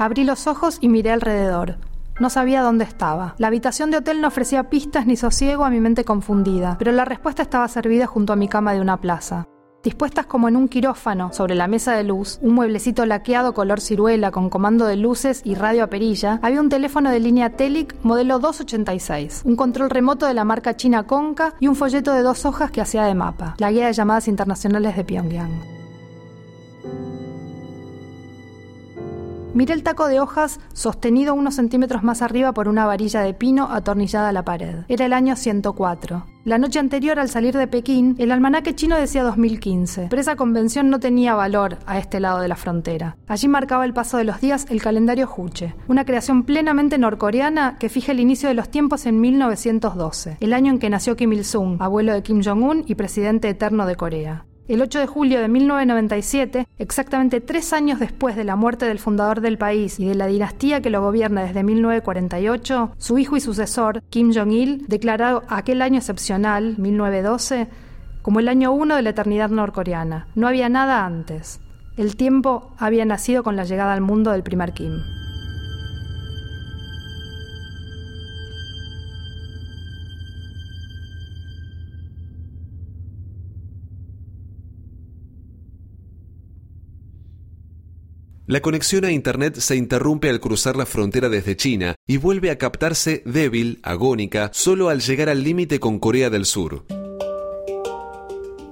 Abrí 0.00 0.24
los 0.24 0.46
ojos 0.46 0.78
y 0.80 0.88
miré 0.88 1.10
alrededor. 1.10 1.76
No 2.18 2.30
sabía 2.30 2.62
dónde 2.62 2.84
estaba. 2.84 3.34
La 3.36 3.48
habitación 3.48 3.90
de 3.90 3.98
hotel 3.98 4.22
no 4.22 4.28
ofrecía 4.28 4.70
pistas 4.70 5.06
ni 5.06 5.14
sosiego 5.14 5.66
a 5.66 5.68
mi 5.68 5.78
mente 5.78 6.06
confundida, 6.06 6.76
pero 6.78 6.90
la 6.90 7.04
respuesta 7.04 7.42
estaba 7.42 7.68
servida 7.68 8.06
junto 8.06 8.32
a 8.32 8.36
mi 8.36 8.48
cama 8.48 8.72
de 8.72 8.80
una 8.80 8.96
plaza. 8.96 9.46
Dispuestas 9.82 10.24
como 10.24 10.48
en 10.48 10.56
un 10.56 10.68
quirófano 10.68 11.34
sobre 11.34 11.54
la 11.54 11.68
mesa 11.68 11.92
de 11.92 12.04
luz, 12.04 12.38
un 12.40 12.54
mueblecito 12.54 13.04
laqueado 13.04 13.52
color 13.52 13.78
ciruela 13.78 14.30
con 14.30 14.48
comando 14.48 14.86
de 14.86 14.96
luces 14.96 15.42
y 15.44 15.54
radio 15.54 15.84
a 15.84 15.88
perilla, 15.88 16.40
había 16.40 16.62
un 16.62 16.70
teléfono 16.70 17.10
de 17.10 17.20
línea 17.20 17.50
Telic 17.50 17.94
modelo 18.02 18.38
286, 18.38 19.42
un 19.44 19.56
control 19.56 19.90
remoto 19.90 20.24
de 20.24 20.32
la 20.32 20.44
marca 20.44 20.76
china 20.76 21.06
Conca 21.06 21.52
y 21.60 21.68
un 21.68 21.76
folleto 21.76 22.14
de 22.14 22.22
dos 22.22 22.46
hojas 22.46 22.70
que 22.70 22.80
hacía 22.80 23.04
de 23.04 23.14
mapa, 23.14 23.54
la 23.58 23.70
guía 23.70 23.88
de 23.88 23.92
llamadas 23.92 24.28
internacionales 24.28 24.96
de 24.96 25.04
Pyongyang. 25.04 25.79
Miré 29.52 29.74
el 29.74 29.82
taco 29.82 30.06
de 30.06 30.20
hojas 30.20 30.60
sostenido 30.72 31.34
unos 31.34 31.56
centímetros 31.56 32.04
más 32.04 32.22
arriba 32.22 32.52
por 32.52 32.68
una 32.68 32.86
varilla 32.86 33.20
de 33.20 33.34
pino 33.34 33.68
atornillada 33.70 34.28
a 34.28 34.32
la 34.32 34.44
pared. 34.44 34.84
Era 34.86 35.06
el 35.06 35.12
año 35.12 35.34
104. 35.34 36.24
La 36.44 36.56
noche 36.56 36.78
anterior, 36.78 37.18
al 37.18 37.28
salir 37.28 37.56
de 37.56 37.66
Pekín, 37.66 38.14
el 38.18 38.30
almanaque 38.30 38.74
chino 38.74 38.96
decía 38.96 39.24
2015, 39.24 40.06
pero 40.08 40.22
esa 40.22 40.36
convención 40.36 40.88
no 40.88 41.00
tenía 41.00 41.34
valor 41.34 41.78
a 41.84 41.98
este 41.98 42.20
lado 42.20 42.40
de 42.40 42.48
la 42.48 42.56
frontera. 42.56 43.16
Allí 43.26 43.48
marcaba 43.48 43.84
el 43.84 43.92
paso 43.92 44.16
de 44.16 44.24
los 44.24 44.40
días 44.40 44.66
el 44.70 44.80
calendario 44.80 45.26
Juche, 45.26 45.74
una 45.88 46.04
creación 46.04 46.44
plenamente 46.44 46.96
norcoreana 46.96 47.76
que 47.78 47.88
fija 47.88 48.12
el 48.12 48.20
inicio 48.20 48.48
de 48.48 48.54
los 48.54 48.70
tiempos 48.70 49.04
en 49.04 49.20
1912, 49.20 50.38
el 50.40 50.52
año 50.52 50.72
en 50.72 50.78
que 50.78 50.90
nació 50.90 51.16
Kim 51.16 51.32
Il-sung, 51.32 51.76
abuelo 51.80 52.14
de 52.14 52.22
Kim 52.22 52.40
Jong-un 52.42 52.84
y 52.86 52.94
presidente 52.94 53.48
eterno 53.48 53.84
de 53.84 53.96
Corea. 53.96 54.44
El 54.70 54.82
8 54.82 55.00
de 55.00 55.06
julio 55.08 55.40
de 55.40 55.48
1997, 55.48 56.68
exactamente 56.78 57.40
tres 57.40 57.72
años 57.72 57.98
después 57.98 58.36
de 58.36 58.44
la 58.44 58.54
muerte 58.54 58.86
del 58.86 59.00
fundador 59.00 59.40
del 59.40 59.58
país 59.58 59.98
y 59.98 60.06
de 60.06 60.14
la 60.14 60.28
dinastía 60.28 60.80
que 60.80 60.90
lo 60.90 61.02
gobierna 61.02 61.42
desde 61.42 61.64
1948, 61.64 62.92
su 62.96 63.18
hijo 63.18 63.36
y 63.36 63.40
sucesor, 63.40 64.00
Kim 64.10 64.32
Jong-il, 64.32 64.86
declaró 64.86 65.42
aquel 65.48 65.82
año 65.82 65.98
excepcional, 65.98 66.76
1912, 66.78 67.66
como 68.22 68.38
el 68.38 68.46
año 68.46 68.70
uno 68.70 68.94
de 68.94 69.02
la 69.02 69.10
eternidad 69.10 69.50
norcoreana. 69.50 70.28
No 70.36 70.46
había 70.46 70.68
nada 70.68 71.04
antes. 71.04 71.58
El 71.96 72.14
tiempo 72.14 72.70
había 72.78 73.04
nacido 73.04 73.42
con 73.42 73.56
la 73.56 73.64
llegada 73.64 73.92
al 73.92 74.02
mundo 74.02 74.30
del 74.30 74.44
primer 74.44 74.72
Kim. 74.72 75.00
La 88.50 88.60
conexión 88.60 89.04
a 89.04 89.12
Internet 89.12 89.60
se 89.60 89.76
interrumpe 89.76 90.28
al 90.28 90.40
cruzar 90.40 90.74
la 90.74 90.84
frontera 90.84 91.28
desde 91.28 91.56
China 91.56 91.94
y 92.04 92.16
vuelve 92.16 92.50
a 92.50 92.58
captarse 92.58 93.22
débil, 93.24 93.78
agónica, 93.84 94.50
solo 94.52 94.88
al 94.88 95.02
llegar 95.02 95.28
al 95.28 95.44
límite 95.44 95.78
con 95.78 96.00
Corea 96.00 96.30
del 96.30 96.44
Sur. 96.44 96.84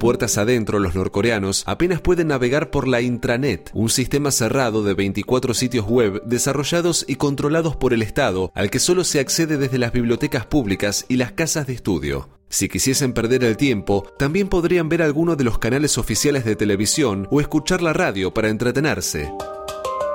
Puertas 0.01 0.37
adentro, 0.37 0.81
los 0.81 0.97
norcoreanos 0.97 1.63
apenas 1.65 2.01
pueden 2.01 2.27
navegar 2.27 2.71
por 2.71 2.89
la 2.89 3.03
intranet, 3.03 3.71
un 3.73 3.89
sistema 3.89 4.33
cerrado 4.33 4.83
de 4.83 4.95
24 4.95 5.55
sitios 5.55 5.87
web 5.87 6.25
desarrollados 6.25 7.05
y 7.07 7.15
controlados 7.15 7.77
por 7.77 7.95
el 7.95 8.03
Estado, 8.03 8.51
al 8.57 8.71
que 8.71 8.81
solo 8.81 9.05
se 9.05 9.21
accede 9.21 9.59
desde 9.59 9.79
las 9.79 9.93
bibliotecas 9.93 10.45
públicas 10.45 11.07
y 11.09 11.19
las 11.19 11.31
casas 11.31 11.69
de 11.69 11.75
estudio. 11.75 12.29
Si 12.49 12.69
quisiesen 12.69 13.13
perder 13.13 13.45
el 13.45 13.57
tiempo, 13.57 14.13
también 14.19 14.49
podrían 14.49 14.89
ver 14.89 15.03
alguno 15.03 15.37
de 15.37 15.45
los 15.45 15.61
canales 15.61 15.99
oficiales 15.99 16.45
de 16.45 16.57
televisión 16.57 17.29
o 17.31 17.41
escuchar 17.41 17.81
la 17.81 17.93
radio 17.93 18.35
para 18.35 18.49
entretenerse. 18.49 19.31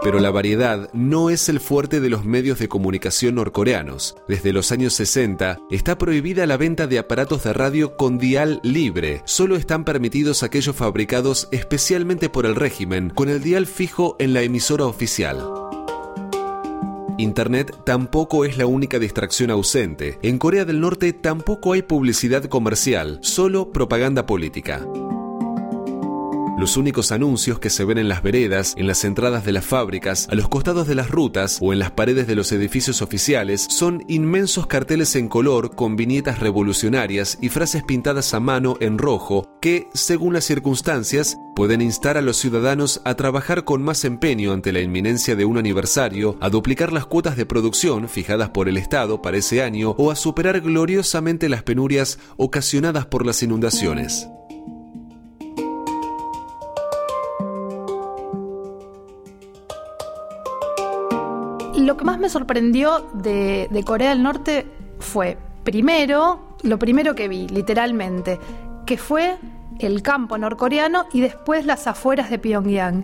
Pero 0.04 0.20
la 0.20 0.32
variedad 0.32 0.90
no 0.94 1.30
es 1.30 1.48
el 1.48 1.62
fuerte 1.62 2.02
de 2.02 2.10
los 2.10 2.26
medios 2.26 2.60
de 2.60 2.68
comunicación 2.68 3.36
norcoreanos. 3.36 4.18
Desde 4.28 4.52
los 4.52 4.72
años 4.74 4.94
60 4.94 5.60
está 5.72 5.98
prohibida 5.98 6.46
la 6.46 6.58
venta 6.58 6.88
de 6.88 7.00
aparatos 7.00 7.44
de 7.44 7.54
radio 7.54 7.96
con 7.96 8.18
dial 8.18 8.60
libre. 8.64 9.22
Solo 9.24 9.56
están 9.56 9.86
permitidos 9.86 10.44
aquellos 10.44 10.76
fabricados 10.76 11.48
especialmente 11.52 12.30
por 12.30 12.46
el 12.46 12.56
régimen 12.56 13.10
con 13.10 13.30
el 13.30 13.42
dial 13.42 13.66
fijo 13.66 14.18
en 14.20 14.34
la 14.34 14.42
emisora 14.42 14.86
oficial. 14.86 15.42
Internet 17.18 17.74
tampoco 17.86 18.44
es 18.44 18.58
la 18.58 18.66
única 18.66 19.00
distracción 19.00 19.52
ausente. 19.52 20.20
En 20.22 20.38
Corea 20.38 20.66
del 20.66 20.82
Norte 20.82 21.14
tampoco 21.14 21.74
hay 21.74 21.84
publicidad 21.84 22.44
comercial, 22.46 23.20
solo 23.22 23.72
propaganda 23.72 24.26
política. 24.26 24.86
Los 26.64 26.78
únicos 26.78 27.12
anuncios 27.12 27.60
que 27.60 27.70
se 27.70 27.84
ven 27.84 27.98
en 27.98 28.08
las 28.08 28.24
veredas, 28.24 28.74
en 28.78 28.88
las 28.88 29.04
entradas 29.04 29.44
de 29.44 29.52
las 29.52 29.66
fábricas, 29.66 30.30
a 30.32 30.36
los 30.36 30.48
costados 30.48 30.88
de 30.88 30.96
las 30.96 31.12
rutas 31.12 31.58
o 31.60 31.74
en 31.74 31.80
las 31.80 31.92
paredes 31.92 32.26
de 32.26 32.36
los 32.36 32.54
edificios 32.54 33.02
oficiales 33.02 33.68
son 33.70 34.06
inmensos 34.08 34.66
carteles 34.66 35.18
en 35.18 35.28
color 35.28 35.76
con 35.76 35.98
viñetas 35.98 36.40
revolucionarias 36.40 37.38
y 37.42 37.50
frases 37.50 37.84
pintadas 37.84 38.34
a 38.34 38.40
mano 38.40 38.78
en 38.80 38.98
rojo 38.98 39.60
que, 39.62 39.88
según 39.94 40.34
las 40.34 40.46
circunstancias, 40.46 41.36
pueden 41.54 41.82
instar 41.82 42.18
a 42.18 42.22
los 42.22 42.38
ciudadanos 42.38 43.02
a 43.04 43.16
trabajar 43.16 43.66
con 43.66 43.84
más 43.84 44.06
empeño 44.06 44.54
ante 44.54 44.72
la 44.72 44.80
inminencia 44.80 45.36
de 45.36 45.44
un 45.44 45.58
aniversario, 45.58 46.38
a 46.40 46.50
duplicar 46.50 46.94
las 46.94 47.06
cuotas 47.06 47.36
de 47.36 47.46
producción 47.46 48.08
fijadas 48.08 48.52
por 48.52 48.70
el 48.70 48.78
Estado 48.78 49.22
para 49.22 49.36
ese 49.36 49.64
año 49.64 49.96
o 49.98 50.12
a 50.12 50.16
superar 50.16 50.62
gloriosamente 50.62 51.50
las 51.50 51.64
penurias 51.64 52.20
ocasionadas 52.38 53.06
por 53.06 53.26
las 53.26 53.44
inundaciones. 53.44 54.30
Lo 61.86 61.98
que 61.98 62.06
más 62.06 62.20
me 62.20 62.30
sorprendió 62.30 63.10
de, 63.14 63.84
Corea 63.86 64.10
del 64.10 64.24
Norte 64.24 64.66
fue, 65.00 65.38
primero, 65.64 66.58
lo 66.64 66.80
primero 66.80 67.16
que 67.16 67.28
vi, 67.28 67.48
literalmente, 67.48 68.40
que 68.86 68.98
fue 68.98 69.38
el 69.80 70.02
campo 70.02 70.38
norcoreano 70.38 71.06
y 71.14 71.22
después 71.22 71.66
las 71.66 71.88
afueras 71.88 72.30
de 72.30 72.40
Pyongyang. 72.40 73.04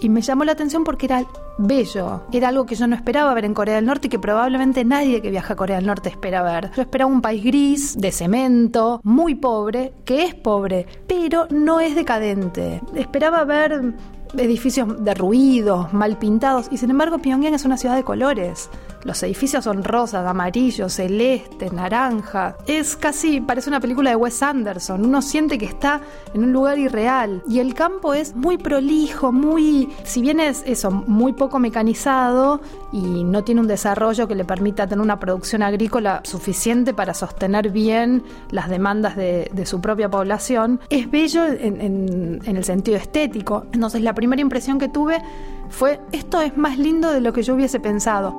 Y 0.00 0.08
me 0.08 0.22
llamó 0.22 0.44
la 0.44 0.52
atención 0.52 0.84
porque 0.84 1.06
era 1.06 1.24
bello. 1.56 2.22
Era 2.32 2.48
algo 2.48 2.66
que 2.66 2.74
yo 2.74 2.86
no 2.86 2.96
esperaba 2.96 3.32
ver 3.32 3.44
en 3.44 3.54
Corea 3.54 3.76
del 3.76 3.86
Norte 3.86 4.08
y 4.08 4.10
que 4.10 4.18
probablemente 4.18 4.84
nadie 4.84 5.22
que 5.22 5.30
viaja 5.30 5.52
a 5.52 5.56
Corea 5.56 5.76
del 5.76 5.86
Norte 5.86 6.08
espera 6.08 6.42
ver. 6.42 6.70
Yo 6.74 6.82
esperaba 6.82 7.10
un 7.10 7.22
país 7.22 7.44
gris, 7.44 7.96
de 7.96 8.10
cemento, 8.10 9.00
muy 9.04 9.34
pobre, 9.34 9.92
que 10.04 10.24
es 10.24 10.34
pobre, 10.34 10.86
pero 11.06 11.46
no 11.50 11.80
es 11.80 11.94
decadente. 11.94 12.80
Esperaba 12.94 13.44
ver 13.44 13.94
edificios 14.38 15.04
derruidos, 15.04 15.92
mal 15.92 16.18
pintados, 16.18 16.68
y 16.70 16.78
sin 16.78 16.90
embargo 16.90 17.18
Pyongyang 17.18 17.54
es 17.54 17.64
una 17.64 17.76
ciudad 17.76 17.96
de 17.96 18.04
colores. 18.04 18.70
Los 19.04 19.22
edificios 19.22 19.64
son 19.64 19.84
rosas, 19.84 20.26
amarillos, 20.26 20.94
celeste, 20.94 21.70
naranja. 21.70 22.56
Es 22.66 22.96
casi, 22.96 23.40
parece 23.40 23.68
una 23.68 23.80
película 23.80 24.10
de 24.10 24.16
Wes 24.16 24.42
Anderson. 24.42 25.04
Uno 25.04 25.20
siente 25.20 25.58
que 25.58 25.66
está 25.66 26.00
en 26.32 26.44
un 26.44 26.52
lugar 26.52 26.78
irreal. 26.78 27.42
Y 27.46 27.58
el 27.58 27.74
campo 27.74 28.14
es 28.14 28.34
muy 28.34 28.56
prolijo, 28.56 29.30
muy, 29.30 29.90
si 30.04 30.22
bien 30.22 30.40
es 30.40 30.62
eso, 30.66 30.90
muy 30.90 31.34
poco 31.34 31.58
mecanizado 31.58 32.62
y 32.92 33.24
no 33.24 33.44
tiene 33.44 33.60
un 33.60 33.66
desarrollo 33.66 34.26
que 34.26 34.34
le 34.34 34.44
permita 34.44 34.86
tener 34.86 35.02
una 35.02 35.20
producción 35.20 35.62
agrícola 35.62 36.22
suficiente 36.24 36.94
para 36.94 37.12
sostener 37.12 37.70
bien 37.70 38.22
las 38.50 38.70
demandas 38.70 39.16
de, 39.16 39.50
su 39.64 39.80
propia 39.80 40.10
población, 40.10 40.80
es 40.90 41.10
bello 41.10 41.46
en, 41.46 42.40
en 42.44 42.56
el 42.56 42.64
sentido 42.64 42.96
estético. 42.96 43.66
Entonces 43.72 44.02
la 44.02 44.14
primera 44.24 44.40
impresión 44.40 44.78
que 44.78 44.88
tuve 44.88 45.20
fue, 45.68 46.00
esto 46.12 46.40
es 46.40 46.56
más 46.56 46.78
lindo 46.78 47.12
de 47.12 47.20
lo 47.20 47.34
que 47.34 47.42
yo 47.42 47.54
hubiese 47.54 47.78
pensado. 47.78 48.34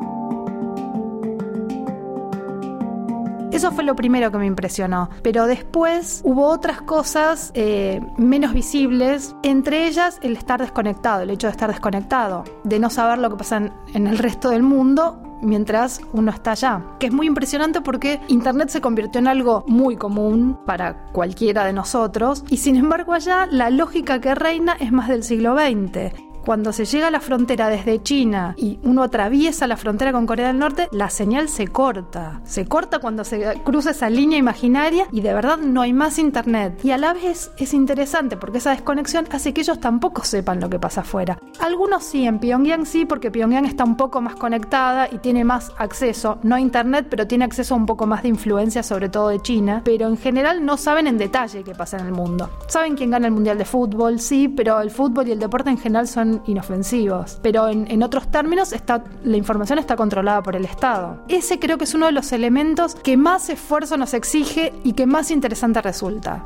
Eso 3.52 3.72
fue 3.72 3.84
lo 3.84 3.96
primero 3.96 4.32
que 4.32 4.38
me 4.40 4.48
impresionó. 4.48 5.10
Pero 5.22 5.46
después 5.46 6.22
hubo 6.26 6.48
otras 6.48 6.82
cosas 6.82 7.52
eh, 7.54 8.02
menos 8.18 8.54
visibles, 8.54 9.36
entre 9.44 9.88
ellas 9.88 10.18
el 10.24 10.36
estar 10.36 10.60
desconectado, 10.60 11.22
el 11.22 11.30
hecho 11.30 11.48
de 11.48 11.52
estar 11.52 11.70
desconectado, 11.70 12.44
de 12.64 12.80
no 12.80 12.90
saber 12.90 13.20
lo 13.20 13.30
que 13.30 13.36
pasa 13.38 13.72
en, 13.94 14.08
el 14.08 14.18
resto 14.18 14.50
del 14.50 14.64
mundo 14.64 15.35
mientras 15.42 16.02
uno 16.14 16.32
está 16.32 16.52
allá. 16.52 16.84
Que 17.00 17.08
es 17.08 17.14
muy 17.14 17.28
impresionante 17.28 17.82
porque 17.82 18.20
Internet 18.28 18.70
se 18.70 18.82
convirtió 18.82 19.20
en 19.20 19.28
algo 19.28 19.64
muy 19.68 19.96
común 19.96 20.58
para 20.66 21.08
cualquiera 21.12 21.66
de 21.66 21.74
nosotros 21.74 22.44
y 22.50 22.58
sin 22.58 22.76
embargo 22.76 23.14
allá 23.14 23.48
la 23.50 23.70
lógica 23.70 24.22
que 24.22 24.36
reina 24.36 24.74
es 24.80 24.92
más 24.92 25.08
del 25.08 25.24
siglo 25.24 25.56
XX 25.56 26.26
cuando 26.46 26.72
se 26.72 26.86
llega 26.86 27.08
a 27.08 27.12
la 27.12 27.20
frontera 27.20 27.70
desde 27.70 28.02
China 28.02 28.54
y 28.58 28.80
uno 28.84 29.04
atraviesa 29.04 29.68
la 29.68 29.78
frontera 29.78 30.12
con 30.12 30.28
Corea 30.28 30.48
del 30.48 30.60
Norte, 30.60 30.88
la 30.92 31.10
señal 31.10 31.50
se 31.50 31.68
corta. 31.68 32.42
Se 32.44 32.68
corta 32.68 33.00
cuando 33.00 33.24
se 33.24 33.62
cruza 33.64 33.92
esa 33.92 34.10
línea 34.10 34.38
imaginaria 34.38 35.08
y 35.12 35.22
de 35.22 35.34
verdad 35.34 35.58
no 35.58 35.82
hay 35.82 35.92
más 35.92 36.20
internet. 36.20 36.80
Y 36.84 36.92
a 36.92 36.98
la 36.98 37.14
vez 37.14 37.52
es 37.58 37.74
interesante 37.74 38.38
porque 38.38 38.60
esa 38.60 38.72
desconexión 38.72 39.26
hace 39.32 39.54
que 39.54 39.62
ellos 39.62 39.80
tampoco 39.80 40.24
sepan 40.24 40.60
lo 40.60 40.70
que 40.70 40.80
pasa 40.80 41.02
afuera. 41.02 41.40
Algunos 41.60 42.04
sí, 42.04 42.26
en 42.26 42.40
Pyongyang 42.40 42.86
sí, 42.86 43.06
porque 43.06 43.32
Pyongyang 43.32 43.66
está 43.66 43.84
un 43.84 43.98
poco 43.98 44.22
más 44.22 44.36
conectada 44.36 45.10
y 45.12 45.18
tiene 45.18 45.44
más 45.44 45.72
acceso, 45.78 46.38
no 46.44 46.56
a 46.56 46.60
internet, 46.60 47.08
pero 47.10 47.26
tiene 47.26 47.46
acceso 47.46 47.74
a 47.74 47.78
un 47.78 47.88
poco 47.88 48.06
más 48.06 48.22
de 48.22 48.30
influencia, 48.30 48.84
sobre 48.84 49.10
todo 49.10 49.30
de 49.30 49.42
China. 49.42 49.82
Pero 49.84 50.08
en 50.08 50.18
general 50.18 50.64
no 50.64 50.78
saben 50.78 51.08
en 51.08 51.18
detalle 51.18 51.64
qué 51.64 51.74
pasa 51.74 51.98
en 51.98 52.06
el 52.06 52.12
mundo. 52.12 52.50
Saben 52.68 52.96
quién 52.96 53.10
gana 53.10 53.28
el 53.28 53.34
Mundial 53.34 53.58
de 53.58 53.66
Fútbol, 53.66 54.20
sí, 54.20 54.48
pero 54.48 54.80
el 54.80 54.92
fútbol 54.92 55.28
y 55.28 55.32
el 55.32 55.40
deporte 55.40 55.72
en 55.72 55.78
general 55.78 56.08
son 56.08 56.35
inofensivos. 56.46 57.40
Pero 57.42 57.68
en, 57.70 57.90
en 57.90 58.04
otros 58.04 58.30
términos, 58.30 58.74
está, 58.74 59.04
la 59.24 59.38
información 59.38 59.80
está 59.80 59.96
controlada 59.96 60.42
por 60.44 60.56
el 60.56 60.66
Estado. 60.66 61.24
Ese 61.28 61.60
creo 61.60 61.78
que 61.78 61.86
es 61.86 61.94
uno 61.94 62.06
de 62.06 62.12
los 62.12 62.32
elementos 62.32 62.96
que 62.96 63.18
más 63.18 63.50
esfuerzo 63.50 63.98
nos 63.98 64.14
exige 64.14 64.74
y 64.84 64.94
que 64.94 65.06
más 65.06 65.32
interesante 65.32 65.82
resulta. 65.82 66.46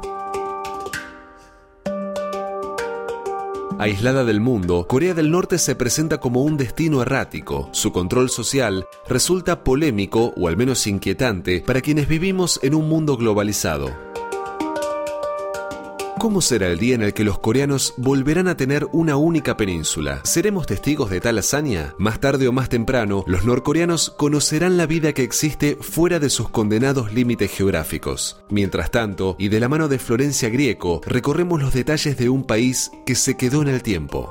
Aislada 3.79 4.25
del 4.25 4.41
mundo, 4.41 4.87
Corea 4.89 5.13
del 5.13 5.31
Norte 5.31 5.57
se 5.57 5.73
presenta 5.73 6.17
como 6.17 6.43
un 6.43 6.57
destino 6.57 7.01
errático. 7.01 7.69
Su 7.71 7.93
control 7.93 8.29
social 8.29 8.85
resulta 9.07 9.63
polémico 9.63 10.33
o 10.35 10.49
al 10.49 10.57
menos 10.57 10.85
inquietante 10.85 11.63
para 11.65 11.79
quienes 11.79 12.09
vivimos 12.09 12.59
en 12.61 12.75
un 12.75 12.89
mundo 12.89 13.15
globalizado. 13.15 14.08
¿Cómo 16.19 16.41
será 16.41 16.67
el 16.67 16.79
día 16.79 16.95
en 16.95 17.01
el 17.01 17.13
que 17.13 17.23
los 17.23 17.39
coreanos 17.39 17.93
volverán 17.95 18.49
a 18.49 18.57
tener 18.57 18.85
una 18.91 19.15
única 19.15 19.55
península? 19.55 20.19
¿Seremos 20.25 20.67
testigos 20.67 21.09
de 21.09 21.21
tal 21.21 21.37
hazaña? 21.37 21.95
Más 21.97 22.19
tarde 22.19 22.45
o 22.49 22.51
más 22.51 22.67
temprano, 22.67 23.23
los 23.25 23.45
norcoreanos 23.45 24.09
conocerán 24.09 24.75
la 24.75 24.85
vida 24.85 25.13
que 25.13 25.23
existe 25.23 25.77
fuera 25.79 26.19
de 26.19 26.29
sus 26.29 26.49
condenados 26.49 27.13
límites 27.13 27.51
geográficos. 27.51 28.43
Mientras 28.49 28.91
tanto, 28.91 29.37
y 29.39 29.47
de 29.47 29.61
la 29.61 29.69
mano 29.69 29.87
de 29.87 29.97
Florencia 29.97 30.49
Grieco, 30.49 30.99
recorremos 31.05 31.61
los 31.61 31.73
detalles 31.73 32.17
de 32.17 32.27
un 32.27 32.43
país 32.43 32.91
que 33.05 33.15
se 33.15 33.37
quedó 33.37 33.61
en 33.61 33.69
el 33.69 33.81
tiempo. 33.81 34.29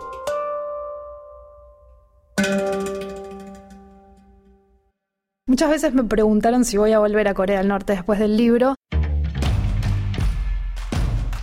Muchas 5.46 5.70
veces 5.70 5.94
me 5.94 6.04
preguntaron 6.04 6.66
si 6.66 6.76
voy 6.76 6.92
a 6.92 6.98
volver 6.98 7.28
a 7.28 7.32
Corea 7.32 7.60
del 7.60 7.68
Norte 7.68 7.94
después 7.94 8.18
del 8.18 8.36
libro 8.36 8.74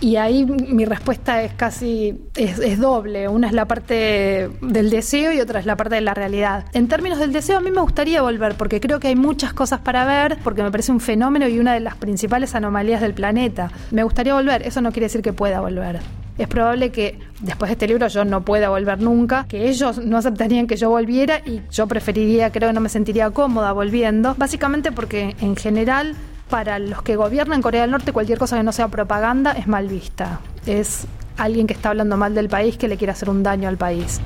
y 0.00 0.16
ahí 0.16 0.44
mi 0.44 0.84
respuesta 0.84 1.42
es 1.42 1.52
casi, 1.54 2.18
es, 2.34 2.78
doble. 2.78 3.28
Una 3.28 3.46
es 3.46 3.52
la 3.52 3.66
parte 3.66 4.50
del 4.60 4.90
deseo 4.90 5.32
y 5.32 5.40
otra 5.40 5.60
es 5.60 5.66
la 5.66 5.76
parte 5.76 5.94
de 5.94 6.00
la 6.02 6.14
realidad. 6.14 6.66
En 6.72 6.88
términos 6.88 7.18
del 7.18 7.32
deseo, 7.32 7.58
a 7.58 7.60
mí 7.60 7.70
me 7.70 7.80
gustaría 7.80 8.22
volver 8.22 8.54
porque 8.56 8.80
creo 8.80 9.00
que 9.00 9.08
hay 9.08 9.16
muchas 9.16 9.52
cosas 9.54 9.80
para 9.80 10.04
ver, 10.04 10.38
porque 10.44 10.62
me 10.62 10.70
parece 10.70 10.92
un 10.92 11.00
fenómeno 11.00 11.48
y 11.48 11.58
una 11.58 11.74
de 11.74 11.80
las 11.80 11.96
principales 11.96 12.54
anomalías 12.54 13.00
del 13.00 13.14
planeta. 13.14 13.70
Me 13.90 14.02
gustaría 14.02 14.34
volver, 14.34 14.62
eso 14.66 14.80
no 14.80 14.92
quiere 14.92 15.06
decir 15.06 15.22
que 15.22 15.32
pueda 15.32 15.60
volver. 15.60 16.00
Es 16.38 16.48
probable 16.48 16.90
que 16.90 17.18
después 17.40 17.70
de 17.70 17.72
este 17.72 17.88
libro 17.88 18.08
yo 18.08 18.24
no 18.26 18.44
pueda 18.44 18.68
volver 18.68 19.00
nunca, 19.00 19.46
que 19.48 19.68
ellos 19.68 19.98
no 19.98 20.18
aceptarían 20.18 20.66
que 20.66 20.76
yo 20.76 20.90
volviera 20.90 21.40
y 21.46 21.62
yo 21.70 21.86
preferiría, 21.86 22.52
creo 22.52 22.68
que 22.68 22.74
no 22.74 22.80
me 22.80 22.90
sentiría 22.90 23.30
cómoda 23.30 23.72
volviendo, 23.72 24.34
básicamente 24.36 24.92
porque 24.92 25.34
en 25.40 25.56
general 25.56 26.14
para 26.48 26.78
los 26.78 27.02
que 27.02 27.16
gobiernan 27.16 27.62
Corea 27.62 27.82
del 27.82 27.90
Norte 27.90 28.12
cualquier 28.12 28.38
cosa 28.38 28.56
que 28.56 28.62
no 28.62 28.72
sea 28.72 28.88
propaganda 28.88 29.52
es 29.52 29.66
mal 29.66 29.88
vista. 29.88 30.40
Es 30.64 31.06
alguien 31.36 31.66
que 31.66 31.74
está 31.74 31.90
hablando 31.90 32.16
mal 32.16 32.34
del 32.34 32.48
país 32.48 32.76
que 32.76 32.88
le 32.88 32.96
quiere 32.96 33.12
hacer 33.12 33.28
un 33.28 33.42
daño 33.42 33.68
al 33.68 33.76
país. 33.76 34.20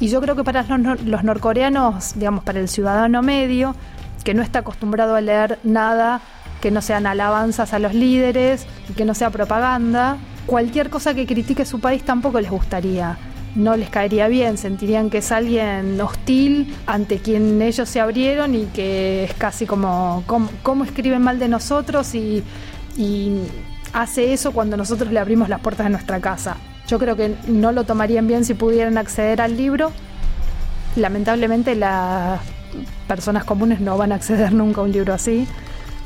Y 0.00 0.08
yo 0.08 0.20
creo 0.20 0.36
que 0.36 0.44
para 0.44 0.62
los, 0.62 1.24
norcoreanos, 1.24 2.14
digamos, 2.18 2.44
para 2.44 2.60
el 2.60 2.68
ciudadano 2.68 3.22
medio, 3.22 3.74
que 4.22 4.34
no 4.34 4.42
está 4.42 4.60
acostumbrado 4.60 5.14
a 5.14 5.20
leer 5.20 5.58
nada 5.64 6.20
que 6.60 6.70
no 6.70 6.80
sean 6.80 7.06
alabanzas 7.06 7.74
a 7.74 7.78
los 7.78 7.92
líderes 7.92 8.66
y 8.88 8.94
que 8.94 9.04
no 9.04 9.14
sea 9.14 9.28
propaganda, 9.28 10.16
cualquier 10.46 10.88
cosa 10.88 11.12
que 11.12 11.26
critique 11.26 11.66
su 11.66 11.78
país 11.78 12.02
tampoco 12.02 12.40
les 12.40 12.50
gustaría 12.50 13.18
no 13.54 13.76
les 13.76 13.88
caería 13.88 14.28
bien, 14.28 14.58
sentirían 14.58 15.10
que 15.10 15.18
es 15.18 15.30
alguien 15.30 16.00
hostil 16.00 16.74
ante 16.86 17.18
quien 17.18 17.62
ellos 17.62 17.88
se 17.88 18.00
abrieron 18.00 18.54
y 18.54 18.66
que 18.66 19.24
es 19.24 19.34
casi 19.34 19.66
como 19.66 20.24
cómo, 20.26 20.84
escriben 20.84 21.22
mal 21.22 21.38
de 21.38 21.48
nosotros 21.48 22.14
y, 22.14 22.42
hace 23.92 24.32
eso 24.32 24.50
cuando 24.50 24.76
nosotros 24.76 25.12
le 25.12 25.20
abrimos 25.20 25.48
las 25.48 25.60
puertas 25.60 25.86
de 25.86 25.90
nuestra 25.90 26.20
casa. 26.20 26.56
Yo 26.88 26.98
creo 26.98 27.16
que 27.16 27.36
no 27.46 27.70
lo 27.70 27.84
tomarían 27.84 28.26
bien 28.26 28.44
si 28.44 28.54
pudieran 28.54 28.98
acceder 28.98 29.40
al 29.40 29.56
libro. 29.56 29.92
Lamentablemente 30.96 31.76
las 31.76 32.40
personas 33.06 33.44
comunes 33.44 33.80
no 33.80 33.96
van 33.96 34.10
a 34.10 34.16
acceder 34.16 34.52
nunca 34.52 34.80
a 34.80 34.84
un 34.84 34.90
libro 34.90 35.14
así. 35.14 35.46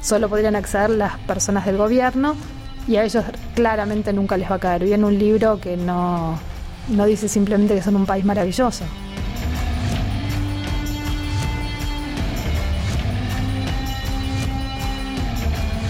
Solo 0.03 0.29
podrían 0.29 0.55
acceder 0.55 0.91
las 0.91 1.17
personas 1.21 1.65
del 1.65 1.79
gobierno 1.79 2.37
y 2.87 2.97
a 2.97 3.05
ellos 3.05 3.25
claramente 3.55 4.13
nunca 4.13 4.37
les 4.37 4.51
va 4.51 4.57
a 4.57 4.61
caer 4.61 4.85
bien 4.85 5.03
un 5.03 5.19
libro 5.19 5.59
que 5.59 5.77
no, 5.79 6.39
no 6.89 7.07
dice 7.07 7.29
simplemente 7.29 7.75
que 7.75 7.83
son 7.83 7.97
un 7.97 8.07
país 8.07 8.25
maravilloso. 8.25 8.85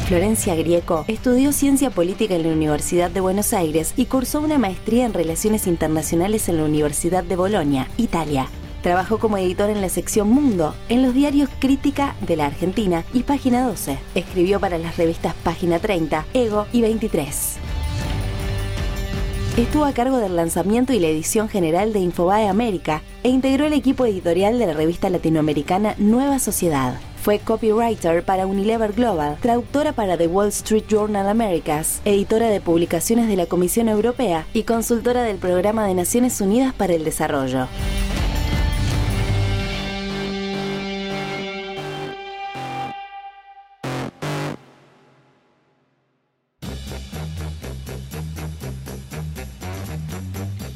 Florencia 0.09 0.55
Grieco 0.55 1.05
estudió 1.07 1.53
ciencia 1.53 1.91
política 1.91 2.35
en 2.35 2.45
la 2.45 2.49
Universidad 2.49 3.11
de 3.11 3.21
Buenos 3.21 3.53
Aires 3.53 3.93
y 3.95 4.07
cursó 4.07 4.41
una 4.41 4.57
maestría 4.57 5.05
en 5.05 5.13
relaciones 5.13 5.67
internacionales 5.67 6.49
en 6.49 6.57
la 6.57 6.65
Universidad 6.65 7.23
de 7.25 7.37
Bolonia, 7.37 7.89
Italia. 7.99 8.47
Trabajó 8.83 9.19
como 9.19 9.37
editor 9.37 9.69
en 9.69 9.83
la 9.83 9.91
sección 9.91 10.31
Mundo, 10.31 10.75
en 10.89 11.03
los 11.03 11.13
diarios 11.13 11.51
Crítica 11.59 12.15
de 12.23 12.37
la 12.37 12.47
Argentina 12.47 13.05
y 13.13 13.25
Página 13.25 13.67
12. 13.67 13.99
Escribió 14.15 14.61
para 14.61 14.79
las 14.79 14.97
revistas 14.97 15.35
Página 15.45 15.79
30, 15.79 16.25
Ego 16.33 16.67
y 16.73 16.81
23. 16.81 17.68
Estuvo 19.59 19.87
a 19.87 19.93
cargo 19.93 20.19
del 20.19 20.37
lanzamiento 20.37 20.93
y 20.93 21.01
la 21.01 21.09
edición 21.09 21.49
general 21.49 21.93
de 21.93 21.99
Infobae 21.99 22.47
América 22.47 23.03
e 23.25 23.29
integró 23.29 23.67
el 23.67 23.73
equipo 23.73 24.07
editorial 24.07 24.57
de 24.57 24.69
la 24.69 24.73
revista 24.73 25.11
latinoamericana 25.11 25.97
Nueva 25.99 26.39
Sociedad. 26.39 27.01
Fue 27.21 27.41
copywriter 27.41 28.23
para 28.23 28.47
Unilever 28.47 28.93
Global, 28.93 29.37
traductora 29.41 29.93
para 29.93 30.17
The 30.17 30.29
Wall 30.29 30.51
Street 30.51 30.85
Journal 30.89 31.29
Americas, 31.29 32.01
editora 32.05 32.47
de 32.51 32.61
publicaciones 32.61 33.27
de 33.27 33.35
la 33.35 33.47
Comisión 33.47 33.89
Europea 33.89 34.47
y 34.55 34.63
consultora 34.63 35.25
del 35.25 35.39
Programa 35.39 35.89
de 35.89 35.95
Naciones 35.95 36.41
Unidas 36.41 36.73
para 36.73 36.95
el 36.95 37.03
Desarrollo. 37.03 37.67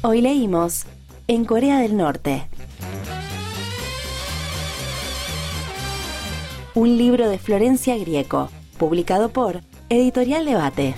Hoy 0.05 0.19
leímos 0.19 0.83
En 1.27 1.45
Corea 1.45 1.79
del 1.79 1.95
Norte. 1.95 2.49
Un 6.73 6.97
libro 6.97 7.29
de 7.29 7.39
Florencia 7.39 7.97
Grieco, 7.97 8.51
publicado 8.77 9.29
por 9.29 9.61
Editorial 9.87 10.43
Debate. 10.43 10.93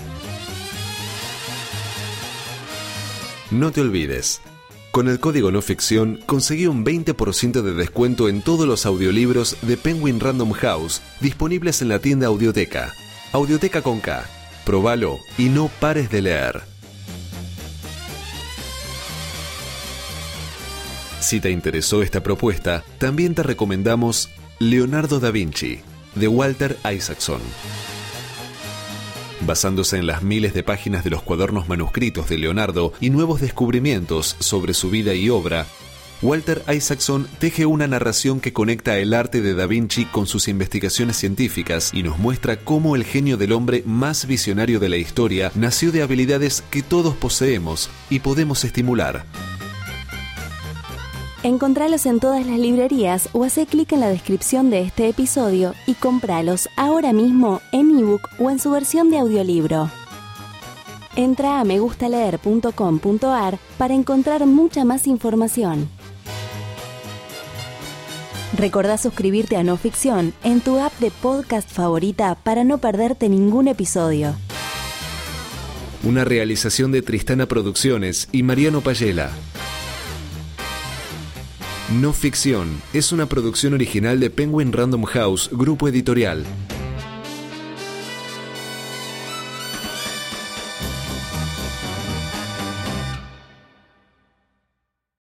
No 3.51 3.71
te 3.71 3.81
olvides. 3.81 4.41
Con 4.89 5.07
el 5.07 5.19
código 5.19 5.51
no 5.51 5.61
ficción 5.61 6.19
conseguí 6.25 6.65
un 6.65 6.83
20% 6.83 7.61
de 7.61 7.73
descuento 7.75 8.27
en 8.27 8.41
todos 8.41 8.65
los 8.65 8.87
audiolibros 8.87 9.55
de 9.61 9.77
Penguin 9.77 10.19
Random 10.19 10.51
House 10.53 11.03
disponibles 11.21 11.83
en 11.83 11.89
la 11.89 11.99
tienda 11.99 12.25
Audioteca. 12.25 12.91
Audioteca 13.33 13.83
con 13.83 13.99
K. 13.99 14.25
Probalo 14.65 15.19
y 15.37 15.49
no 15.49 15.69
pares 15.79 16.09
de 16.09 16.23
leer. 16.23 16.74
Si 21.25 21.39
te 21.39 21.49
interesó 21.49 22.03
esta 22.03 22.21
propuesta, 22.21 22.83
también 22.99 23.33
te 23.33 23.41
recomendamos 23.41 24.29
Leonardo 24.59 25.19
da 25.19 25.31
Vinci, 25.31 25.79
de 26.13 26.27
Walter 26.27 26.77
Isaacson. 26.85 27.41
Basándose 29.41 29.97
en 29.97 30.05
las 30.05 30.21
miles 30.21 30.53
de 30.53 30.61
páginas 30.61 31.03
de 31.03 31.09
los 31.09 31.23
cuadernos 31.23 31.67
manuscritos 31.67 32.29
de 32.29 32.37
Leonardo 32.37 32.93
y 33.01 33.09
nuevos 33.09 33.41
descubrimientos 33.41 34.35
sobre 34.37 34.75
su 34.75 34.91
vida 34.91 35.15
y 35.15 35.31
obra, 35.31 35.65
Walter 36.21 36.61
Isaacson 36.71 37.27
teje 37.39 37.65
una 37.65 37.87
narración 37.87 38.39
que 38.39 38.53
conecta 38.53 38.99
el 38.99 39.11
arte 39.15 39.41
de 39.41 39.55
Da 39.55 39.65
Vinci 39.65 40.05
con 40.05 40.27
sus 40.27 40.47
investigaciones 40.47 41.17
científicas 41.17 41.89
y 41.91 42.03
nos 42.03 42.19
muestra 42.19 42.57
cómo 42.57 42.95
el 42.95 43.03
genio 43.03 43.37
del 43.37 43.53
hombre 43.53 43.81
más 43.83 44.27
visionario 44.27 44.79
de 44.79 44.89
la 44.89 44.97
historia 44.97 45.51
nació 45.55 45.91
de 45.91 46.03
habilidades 46.03 46.61
que 46.69 46.83
todos 46.83 47.15
poseemos 47.15 47.89
y 48.11 48.19
podemos 48.19 48.63
estimular. 48.63 49.25
Encontralos 51.45 52.07
en 52.07 52.19
todas 52.19 52.43
las 52.47 52.57
librerías 52.57 53.29
o 53.31 53.43
hace 53.43 53.67
clic 53.67 53.91
en 53.91 53.99
la 53.99 54.09
descripción 54.09 54.71
de 54.71 54.81
este 54.81 55.07
episodio 55.07 55.75
y 55.85 55.93
cómpralos 55.93 56.67
ahora 56.75 57.13
mismo 57.13 57.61
en 57.71 57.99
ebook 57.99 58.27
o 58.39 58.49
en 58.49 58.57
su 58.57 58.71
versión 58.71 59.11
de 59.11 59.19
audiolibro. 59.19 59.91
Entra 61.15 61.59
a 61.59 61.63
megustaleer.com.ar 61.63 63.59
para 63.77 63.93
encontrar 63.93 64.47
mucha 64.47 64.85
más 64.85 65.05
información. 65.05 65.87
Recordá 68.57 68.97
suscribirte 68.97 69.55
a 69.55 69.63
No 69.63 69.77
Ficción 69.77 70.33
en 70.43 70.61
tu 70.61 70.79
app 70.79 70.97
de 70.97 71.11
podcast 71.11 71.69
favorita 71.69 72.39
para 72.43 72.63
no 72.63 72.79
perderte 72.79 73.29
ningún 73.29 73.67
episodio. 73.67 74.35
Una 76.03 76.25
realización 76.25 76.91
de 76.91 77.03
Tristana 77.03 77.45
Producciones 77.45 78.29
y 78.31 78.41
Mariano 78.41 78.81
Payela. 78.81 79.29
No 81.91 82.13
Ficción 82.13 82.81
es 82.93 83.11
una 83.11 83.27
producción 83.27 83.75
original 83.75 84.19
de 84.19 84.31
Penguin 84.31 84.73
Random 84.73 85.03
House, 85.03 85.51
grupo 85.51 85.87
editorial. 85.87 86.43